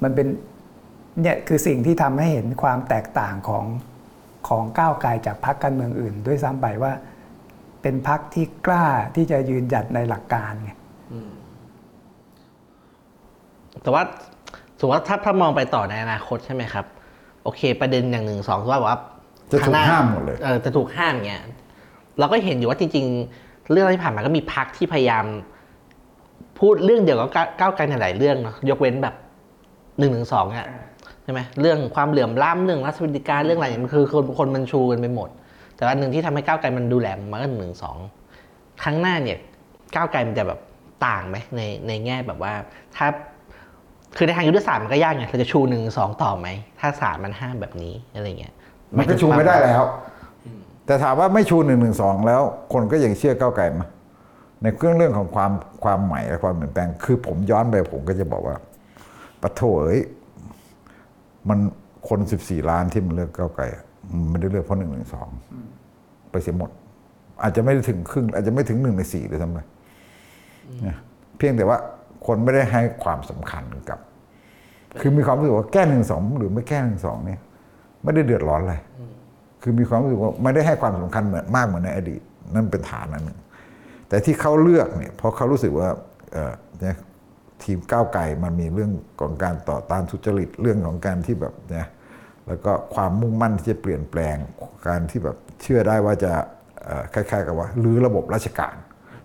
[0.03, 0.27] มันเป็น
[1.21, 3.65] เนี่ยคือสิ่งที่ทำให้เห็นความแตกต่างของ
[4.47, 6.91] ของก้าวไกลจากพรรคการเมืองอื่น ด้วยซ้ำไปว่า
[7.81, 8.85] เป็นพรรคที่กล้า
[9.15, 10.71] ที่จะยืนหยัดในหลักการไง
[13.81, 14.03] แต่ว่า
[14.79, 16.85] สมมติว่าถ้าถ้ามองไปต่อในอนาคตใช่ไหมครับ
[17.43, 18.99] โอเค ประเด็นอย่างหนึ่งสองคือว่าแบบว่า
[19.51, 21.41] จะถูกข้งน้ห้ามหมดเลยเออจะถูกห้ามเงี้ย
[22.19, 23.05] เราก็เห็นอยู่ว่าจริง
[23.37, 25.25] ๆ เรื่องที่ผ่านมาก็มีพักที่พยายาม
[26.59, 29.15] พูดเรื่องเดียวกับก้าวก้าวไกลในหลายเรื่องเนาะยกเว้นแบบ
[29.99, 30.67] หนึ่งหนึ่งสองอะ
[31.23, 35.29] ใช่ไหมเรื่องความเหลื่อมล้ำเรื่องรัฐสวัสดิการเรื่องอะไรเนี่ยมันคือคนคนมันชูกันไปหมด
[35.75, 37.97] แต่ว่าหนึ่งที่ทำให้ก้าวไกลมันดูแลมันก็หนึ่งสอง
[38.83, 39.37] ครั้งหน้าเนี่ย
[39.95, 40.59] ก้าวไกลมันจะแบบ
[41.05, 42.53] ต่างไหมในในแง่แบบว่า
[42.95, 43.07] ถ้า
[44.17, 46.47] คือในทางยุทธศาสตร์มันก็ยากไงเราจะชูหนึ่งสองต่อไหม
[46.79, 48.53] ถ้าศาลมันห้ามแบบนี้อะไรเงี้ย
[48.97, 49.83] มันก็ชูไม่ได้แล้ว
[50.85, 52.41] แต่ถามว่าไม่ชูหนึ่งหนึ่งสองแล้ว
[52.73, 53.85] คนก็ยังเชื่อก้าวไกลมา
[54.61, 55.51] ในเรื่องเรื่องของความ
[55.83, 58.55] ความใหม่และความเปลี่ยนแปลง คือผมย้อนไปผมก็จะบอกว่า
[59.41, 60.01] ปะโถเอ้ย
[61.49, 61.59] มัน
[62.09, 63.63] คนสิบสี่ล้านที่มันเลือกก้าวไกล
[64.09, 65.29] มันไม่ได้เลือกเพราะหนึ่งหนึ่งสอง
[66.31, 66.69] ไปเสียหมด
[67.43, 69.59] อาจจะไม่ได้ถึงครึ่ง อาจจะไม่ถึงหนึ่งในสี่เลยทำไม
[71.37, 71.77] เพียงแต่ว่า
[72.25, 73.99] คนไม่ได้ให้ความสำคัญกับ
[74.99, 77.39] คือมีความรู้สึกว่าแก้หนึ่งสองหรือไม่แก้หนึ่งสองเนี่ย
[78.03, 78.75] ไม่ได้เดือดร้อนอะไร
[79.61, 82.21] คือมีความรู้สึกว่าไม่ได้ให้ความสำคัญเหมือนมากเหมือนในอดีต
[82.53, 83.39] นั่นเป็นฐานอันหนึ่ง
[84.09, 85.89] แต่ที่เขาเลือกเนี่ยเพราะเขารู้สึกว่า
[86.33, 86.53] เออ
[87.63, 88.91] ทีมก้าวไกลมันมีเรื่อง
[89.21, 91.87] ของการต่อต้านทุจริตเรื่องของการที่แบบเนี่ย
[92.47, 94.35] แล้วก็ความมุ่งมั่นที่จะเปลี่ยนแปลง
[94.87, 96.31] การที่แบบเชื่อได้ว่าจะ
[97.13, 98.75] คล้ายๆกับว่าหรือระบบราชการ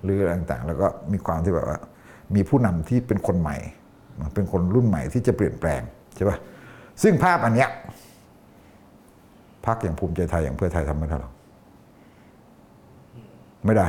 [0.03, 1.79] หรืออะไรต่างๆ แล้วก็มีความที่แบบว่า
[2.35, 3.57] มีผู้นำที่เป็นคนใหม่
[4.35, 5.81] เป็นคนรุ่นใหม่ที่จะเปลี่ยนแปลง
[6.17, 6.39] ใช่ปะ
[7.03, 7.71] ซึ่งภาพอันเนี้ย
[9.67, 11.33] พรรคอย่างภูมิใจไทยอย่างเพื่อไทยทำไม่ได้หรอก
[13.65, 13.89] ไม่ได้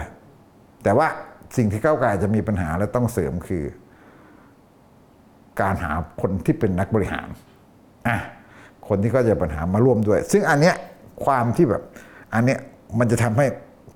[0.84, 1.08] แต่ว่า
[1.58, 3.64] สิ่งที่ก้าวไกลจะมีปัญหาและต้องเสริมคือ
[5.62, 5.91] การหา
[6.22, 7.28] คนที่เป็นนักบริหาร
[8.08, 8.18] อะ
[8.88, 10.76] คนที่ก็จะปัญหามาร่วมด้วย ซึ่งอันเนี้ย
[11.26, 11.82] ความที่แบบ
[12.34, 12.60] อันเนี้ย
[12.99, 13.45] มันจะทำให้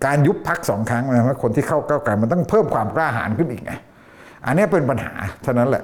[0.05, 3.71] การยุบพักสองครั้งนะว่าคนที่เข้าก้าวไกลมันต้องเพิ่มความกล้าหาญขึ้นอีกไง
[4.45, 5.83] อันเนี้ยเป็นปัญหาเท่านั้นแหละ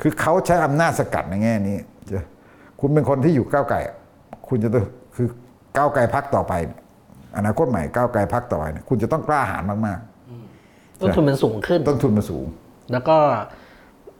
[0.00, 2.24] คือเขาใช้อำนาจสกัดในแง่นี้เจ้า
[2.80, 3.96] คุณเป็นคนที่อยู่ก้าวไกลอะ
[4.48, 4.84] คุณจะต้อง
[5.16, 5.28] คือ
[5.76, 6.80] ก้าวไกลพักต่อไปเนี่ย
[7.36, 9.98] อนาคตใหม่ก้าวไกลพักต่อไปเนี่ยคุณจะต้องกล้าหาญมาก
[11.00, 12.46] ต้นทุนมันสูงขึ้นๆต้นทุนมันสูง
[12.92, 13.16] แล้วก็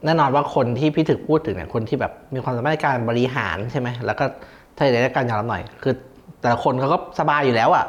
[0.05, 4.23] แน่นอนว่าคนที่พี่ถึกพูดถึงเนี่ยคนที่แบบมีความสามารถในการบริหารใช่ไหมแล้วก็
[4.77, 5.93] ถ้าในการยอมรับหน่อย คือ
[6.41, 7.85] แต่ละคนเขาก็สบายอยู่แล้วอะ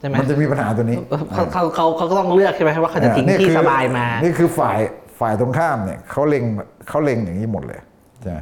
[0.00, 0.96] ใช่ไหมมันจะมีปัญหาตัวนี้
[1.34, 4.78] เขาเขาเขาเขาก็ต้องเลือกใช่ไหมว่าเขาจะทิ้งนี่ที่คือสบายมา นี่คือฝ่าย
[5.20, 6.44] ฝ่ายตรงข้ามเนี่ยเขาเล็ง
[6.88, 7.78] เขาเล็งอย่างนี้หมดเลย
[8.20, 8.38] ใช่ไหม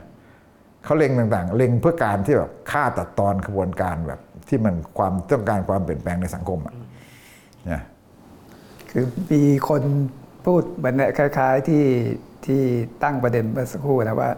[0.84, 6.74] เขาเล็งต่างๆ เล็งเพื่อการที่แบบฆ่าตัดตอนขบวนการแบบที่มันความต้องการความเปลี่ยนแปลงในสังคมอะ
[7.66, 7.82] เนี่ย
[8.90, 9.82] คือมีคน
[10.48, 11.84] พูดเหมือนเนี่ยคล้าย ๆที่
[12.46, 12.62] ที่
[13.02, 14.30] ตั้งประเด็นเมื่อสักครู่นะว่า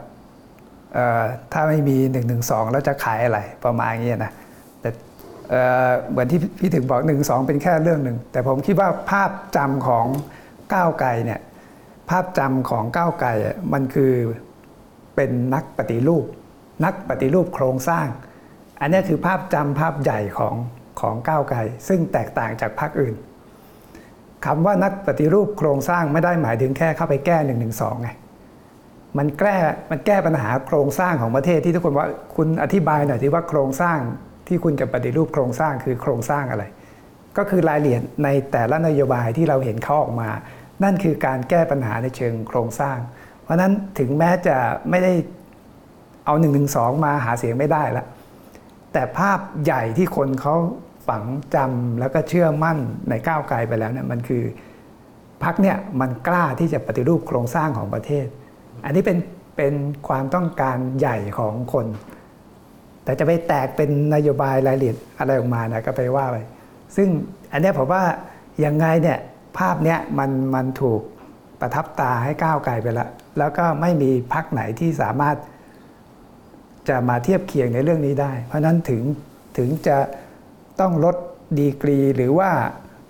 [1.53, 2.21] ถ้าไม่มี1นึ
[2.73, 4.33] แล้วจะขายอะไรประมาณนี้นะ
[4.81, 4.91] แต่
[6.11, 7.15] เหมือนที่พี่ถึงบอก1นึ
[7.47, 10.07] เป็นแค่เรื่องหนึ่ง แต่ผมคิดว่าภาพจำของ
[10.75, 11.41] ก้าวไกลเนี่ย
[12.11, 13.29] ภาพจำของก้าวไกล
[13.73, 14.13] มันคือ
[15.17, 16.27] เป็นนักปฏิรูป
[16.85, 18.07] นักปฏิรูปโครงสร้าง
[18.81, 20.55] อันนี้คือภาพจำภาพใหญ่ของ
[21.01, 21.59] ของก้าวไกล
[21.89, 23.15] ซึ่งแตกต่างจากพรรคอื่น
[24.47, 28.09] คำว่านักปฏิรูปโครงสร้างไม่ได้หมายถึงแค่เข้าไปแก้หนึ่งหนึ่งสองไง
[29.19, 29.57] มันแก้
[29.91, 33.99] มันแก้ปัญหาโครงสร้างของประเทศที่ทุกคนว่าคุณอธิบายหน่อยที่ว่าโครงสร้าง
[34.49, 36.65] ที่คุณจะปฏิรูปโครงสร้างคือโครงสร้างอะไร
[37.37, 40.31] ก็คือรายละเอียดในแต่ละนโยบายที่เราเห็นเขาออกมา
[40.85, 42.99] นั่นคือการแก้ปัญหาในเชิงโครงสร้าง
[43.43, 44.57] เพราะนั้นถึงแม้จะ
[44.91, 45.13] ไม่ได้
[46.27, 46.61] เอา1นึ
[47.05, 48.05] มาหาเสียงไม่ได้ละ
[48.93, 50.55] แต่ภาพใหญ่ที่คนเขา
[51.09, 51.25] ฝัง
[51.55, 52.79] จำแล้วก็เชื่อมั่น
[53.09, 54.45] ในก้าวไกลไปแล้วเนี่ยมันคือ
[55.43, 58.27] พักเนี่ยมันกล้าที่จะปฏิรูปโครงสร้างของประเทศ
[58.85, 59.19] อันนี้เป็น
[59.57, 59.75] เป็น
[60.09, 61.87] ความต้องการใหญ่ของคน
[63.05, 66.37] แต่จะไปแตกเป็นนโยบายรายละเอียดอะไรออกมานะก็ไปว่าไป
[66.97, 67.09] ซึ่ง
[67.53, 68.03] อันนี้ผมว่า
[68.65, 69.19] ยังไงเนี่ย
[69.59, 71.01] ภาพเนี้ยมันมันถูก
[71.61, 75.37] ประทับตาให้ก้าวไกลไปแล้ว แล้วก็ไม่มีพักไหนที่สามารถ
[76.89, 79.03] จะมาเทียบเคียงในเรื่องนี้ได้ เพราะนั้นถึง
[79.57, 79.97] ถึงจะ
[80.81, 81.17] ต้องลด
[81.59, 82.51] ดีกรีหรือว่า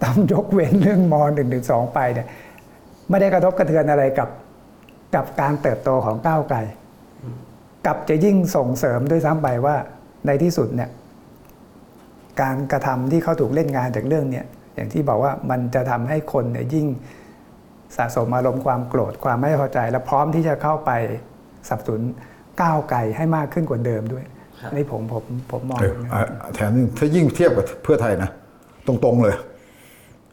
[0.05, 1.23] ต้องยกเว้นเรื่องมอ
[1.59, 2.29] .112 ไปเนี่ย
[3.09, 4.29] ไม่ได้กระทบกระเทือนอะไรกับ
[5.15, 6.59] กับการเติบโตของก้าวไกล
[7.87, 9.77] กลับจะยิ่งส่งเสริมด้วยซ้ำไปว่า
[10.27, 10.91] ในที่สุดเนี่ย
[12.43, 16.87] การกระทำที่เขาถูกเล่นงานจากเรื่องเนี่ยอย่างที่บอกว่ามันจะทำให้คนเนี่ยยิ่ง
[17.97, 20.91] สะสมอารมณ์ความโกรธความไม่พอใจ และพร้อมที่จะเข้าไป
[21.69, 22.03] สับสนุน
[22.63, 24.25] ก้าวไกลให้มากขึ้นกว่าเดิมด้วย
[24.63, 28.31] อันนี่ผมผมผมมองเอออย่างนั้นอะแถมนึงถ้ายิ่งเทียบกับเพื่อไทยนะ
[28.87, 29.37] ตรงๆเลย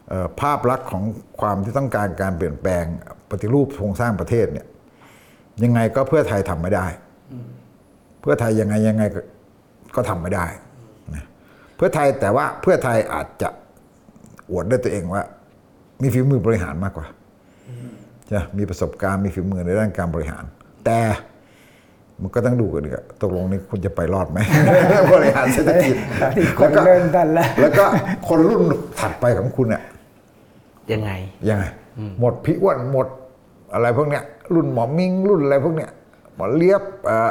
[0.08, 1.02] เอ่อภาพลักษณ์ของ
[1.40, 2.84] ความที่ต้องการการเปลี่ยนแปลง
[3.30, 4.66] ปฏิรูปโครงสร้างประเทศเนี่ย
[5.64, 6.86] ยังไงก็เพื่อไทยทำไม่ได้
[8.20, 9.20] เพื่อไทยยังไงยังไงก็
[9.96, 10.46] ก็ทำไม่ได้
[11.14, 11.24] นะ
[11.76, 13.48] เพื่อไทยแต่ว่าเพื่อไทยอาจจะ
[14.50, 15.22] อวดได้ตัวเองว่า
[16.02, 17.06] มีฝีมือบริหารมากกว่า
[18.30, 20.44] จะมีประสบการณ์มีฝีมือในด้านการบริหาร
[20.84, 20.98] แต่
[22.22, 24.38] มันก็ต้องดูกันดีกว่าตกลงนี้คุณจะไปรอดไหม
[25.12, 27.84] บริหารเศรษฐกิจตอนนี้คนเริ่มดันแล้วแล้วก็
[28.28, 28.62] คนรุ่น
[29.00, 29.82] ถัดไปของคุณเนี่ย
[30.92, 31.10] ยังไง
[31.48, 31.64] ยังไง
[32.20, 33.06] หมดพี่อ้วนหมด
[33.74, 34.22] อะไรพวกเนี้ย
[34.54, 35.90] รุ่นหมอมิงรุ่นอะไรพวกเนี้ย
[36.34, 37.30] หมอเลียบเอ่อา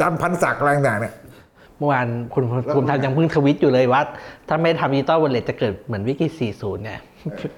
[0.00, 1.14] จารย์พันศักดิ์อะไรต่างๆเนี่ย
[1.78, 2.44] เมื่อวานคุณ
[2.74, 4.02] ภูมิธรรมยังเพิ่งทวิตอยู่เลยว่า
[4.48, 7.00] ถ้าไม่ทำ digital wallet จะเกิดเหมือนวิกฤต40 เนี่ย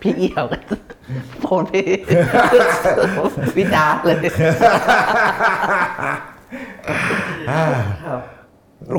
[0.00, 0.58] พี่เอี่ยวก็
[1.40, 1.86] โพสต์พี่
[3.58, 4.18] วิจารณ์เลย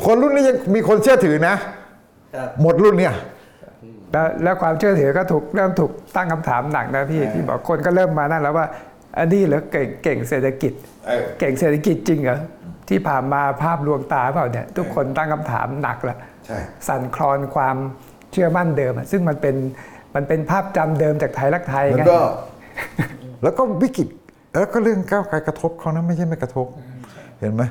[0.05, 1.55] คนรุ่นนี้ยังมีคนเชื่อถือนะ
[2.61, 3.13] หมดรุ่นเนี่ย
[4.11, 8.65] แล้วแล้วความเชื่อถือก็ถูกเริ่มถูกตั้งคำถามหนักนะพี่ที่บอกคนก็เริ่มมานั่นแล้วว่า
[9.17, 10.73] อันนี้เหรอเก่งเก่งเศรษฐกิจ
[11.07, 12.39] เออ เก่งเศรษฐกิจจริงเหรอ
[12.89, 17.75] ที่ผ่านมาภาพลวงตาเปล่าเนี่ยทุกคนตั้งคำถามหนักละใช่ สั่นคลอนความ
[18.31, 19.55] เชื่อมั่นเดิมอะซึ่งมันเป็น
[20.15, 22.21] มันเป็นภาพจำเดิมจากไทยรักไทยแล้วไงก็
[23.43, 24.07] แล้วก็วิกฤต
[24.59, 26.67] แล้วก็เรื่องก้าวไกลกระทบเขานะไม่ใช่ไม่กระทบ
[27.39, 27.63] เห็นไหม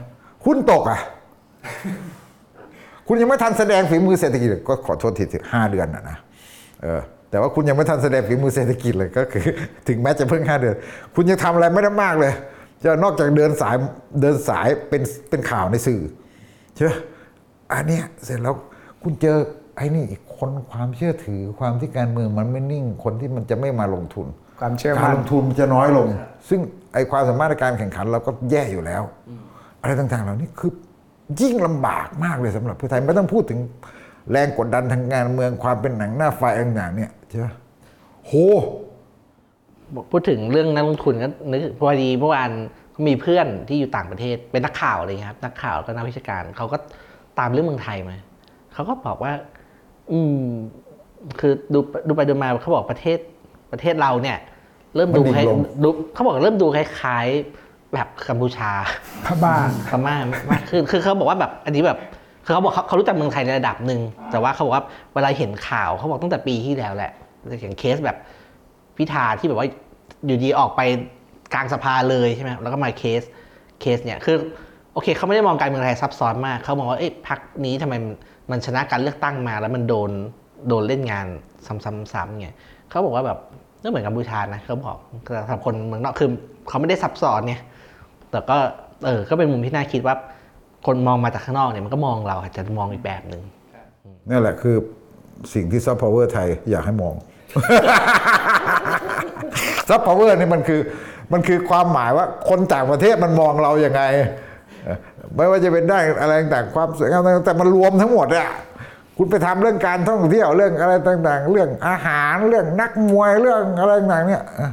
[0.45, 1.01] หุ้นตกอะ
[3.07, 6.17] คุณยังไม่ทันแสดงฝีมือเศรษฐกิจเลยก็ขอโทษทีถึงห้าเดือนนะนะ
[6.83, 7.01] เออ
[7.31, 9.45] แต่ว่าคุณยังไม่ทันแสดงฝีมือเศรษฐกิจเลยก็คือ
[9.89, 10.77] ถึงแม้จะเพิ่งห้าเดือน
[11.15, 12.33] คุณยังทำอะไรไม่ได้มากเลย
[12.85, 13.77] จะนอกจากเดินสาย
[14.21, 16.03] เดินสายเป็นเป็นข่าวในสื่อ
[16.75, 16.91] ใช่ไหม
[17.73, 18.55] อันเนี้ยเสร็จแล้ว
[19.03, 19.37] คุณเจอ
[19.77, 24.27] ไอ้นี่อีกคนความเชื่อถือความที่การเมืองมันไม่นิ่งคนที่มันจะไม่มาลงทุน
[24.61, 26.09] ความเชื่อการมั่นลงทุนมันจะน้อยลง
[26.49, 26.61] ซึ่ง
[26.95, 29.03] ไอความสามารถในการแข่งขันเราก็แย่อยู่แล้ว
[29.87, 30.71] อะไรต่างๆ เหล่านี้คือ
[31.41, 33.61] ยิ่งลำบากมากเลยสำหรับเพื่อไทยไม่ต้องพูดถึง
[34.31, 37.47] แรงกดดันทางการเมืองความเป็นหนังหน้าไฟต่างๆเนี่ยใช่ไหม
[38.27, 38.33] โห
[40.11, 42.51] พูดถึงเรื่องนักลงทุนก็นึกพอดีเมื่อวาน
[42.95, 46.77] ก็มีเพื่อนที่อยู่ต่างประเทศเป็นนักข่าวอะไรเงี้ยครับนักข่าวแล้วก็นักวิชาการเขาก็
[47.39, 48.17] ตามเรื่องเมืองไทยมา
[48.73, 49.33] เขาก็บอกว่า
[50.13, 50.43] อืม
[51.41, 51.79] คือดู
[52.09, 53.19] ดูไปดูมาเขาบอกประเทศ
[53.73, 54.39] ประเทศเราเนี่ย
[54.97, 58.71] เริ่มดูมันดิ่คล้ายงลงดูเขาบอกเริ่มดูคล้ายๆ แบบกัมพูชา
[59.27, 59.55] พม่า
[59.89, 60.15] พม่า
[60.51, 61.99] มากขึ้นคือเขาบอกว่าแบบอันนี้แบบ
[62.45, 64.85] คือเขาบอกเขาเขารู้จักเมืองไทยในระดับหนึ่งแต่ว่าเขาบอกว่า
[65.15, 67.13] เวลาเห็นข่าวเขาบอกตั้งแต่ปีที่แล้วแหละ
[67.61, 68.17] อย่างเคสแบบ
[68.97, 69.69] พิธาที่แบบว่า
[70.27, 70.81] อยู่ดีออกไป
[71.55, 73.23] กลางสภาเลยใช่ไหมแล้วก็มาเคส
[73.81, 74.37] เคสเนี่ยคือ
[74.93, 78.13] โอเคเขาไม่ได้มองการเมืองไทยซับซ้อนมากเขามองว่าเอ๊ะพรรคนี้ทำไมมัน
[78.51, 80.11] มันชนะการเลือกตั้งมา แล้วมันโดน
[80.69, 81.27] โดนเล่นงาน
[81.67, 82.49] ซ้ำๆๆไง
[82.91, 83.39] เขาบอกว่าแบบ
[83.83, 86.31] ก็เหมือนกัมพูชานะเขาบอกแต่สำหรับคนเมืองนอกคือ
[86.69, 87.61] เขาไม่ได้ซับซ้อนเนี่ย
[88.37, 88.59] แต่ก็
[89.07, 90.15] เออก็เป็นมุมที่น่าคิดว่า
[90.87, 93.43] คนมองมาจากข้างนอกเนี่ยมันก็มองเราอาจจะมองอีกแบบหนึ่ง
[94.31, 94.77] นั่นแหละคือ
[95.55, 97.15] สิ่งที่ soft power ไทยอยากให้มอง
[99.89, 100.81] soft power นี่มันคือ
[101.33, 104.03] มันคือความหมายว่าคนต่างประเทศมันมองเราอย่างไง
[104.85, 104.97] เอ่อ
[105.35, 108.49] ไม่ว่าจะเป็นได้อะไรต่างๆความสวยงามต่างๆแต่มันรวมทั้งหมดอะ
[109.19, 114.71] คุณไปทำเรื่องการท่องเที่ยวเรื่องอะไรต่างๆ เรื่องอาหารเรื่องนักมวยเรื่องอะไรต่างๆเนี่ยเอ่อ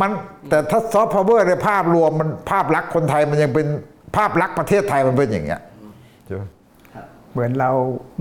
[0.00, 0.10] มัน
[0.48, 3.66] แต่ถ้าซอฟต์พาวเวอร์ในภาพรวมมันภาพลักษณ์คนไทยมันยังเป็น
[4.16, 5.60] ภาพลักษณ์ประเทศไทยมันเป็นอย่างเงี้ย
[6.24, 6.42] ใช่ไหม
[7.32, 7.70] เหมือนเรา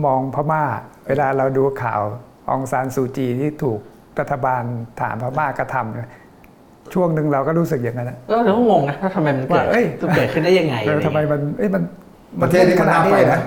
[0.05, 0.63] มองพม่า
[1.07, 2.01] เวลาเราดูข่าว
[2.49, 3.80] องซานซูจีที่ถูก
[4.19, 4.63] รัฐบาล
[4.99, 6.09] ฐานพม่ากระทำเนี่ย
[6.93, 11.84] ช่วงหนึ่งเราก็รู้สึกอย่างนั้นนะเออเราก็งงนะว่าทำไมมันเกิดว่าเอ้ยเกิดขึ้นได้ยังไงเออทำไมมันเอ้ยมัน
[12.41, 13.39] ประเทศนี้มันน่าไปนะ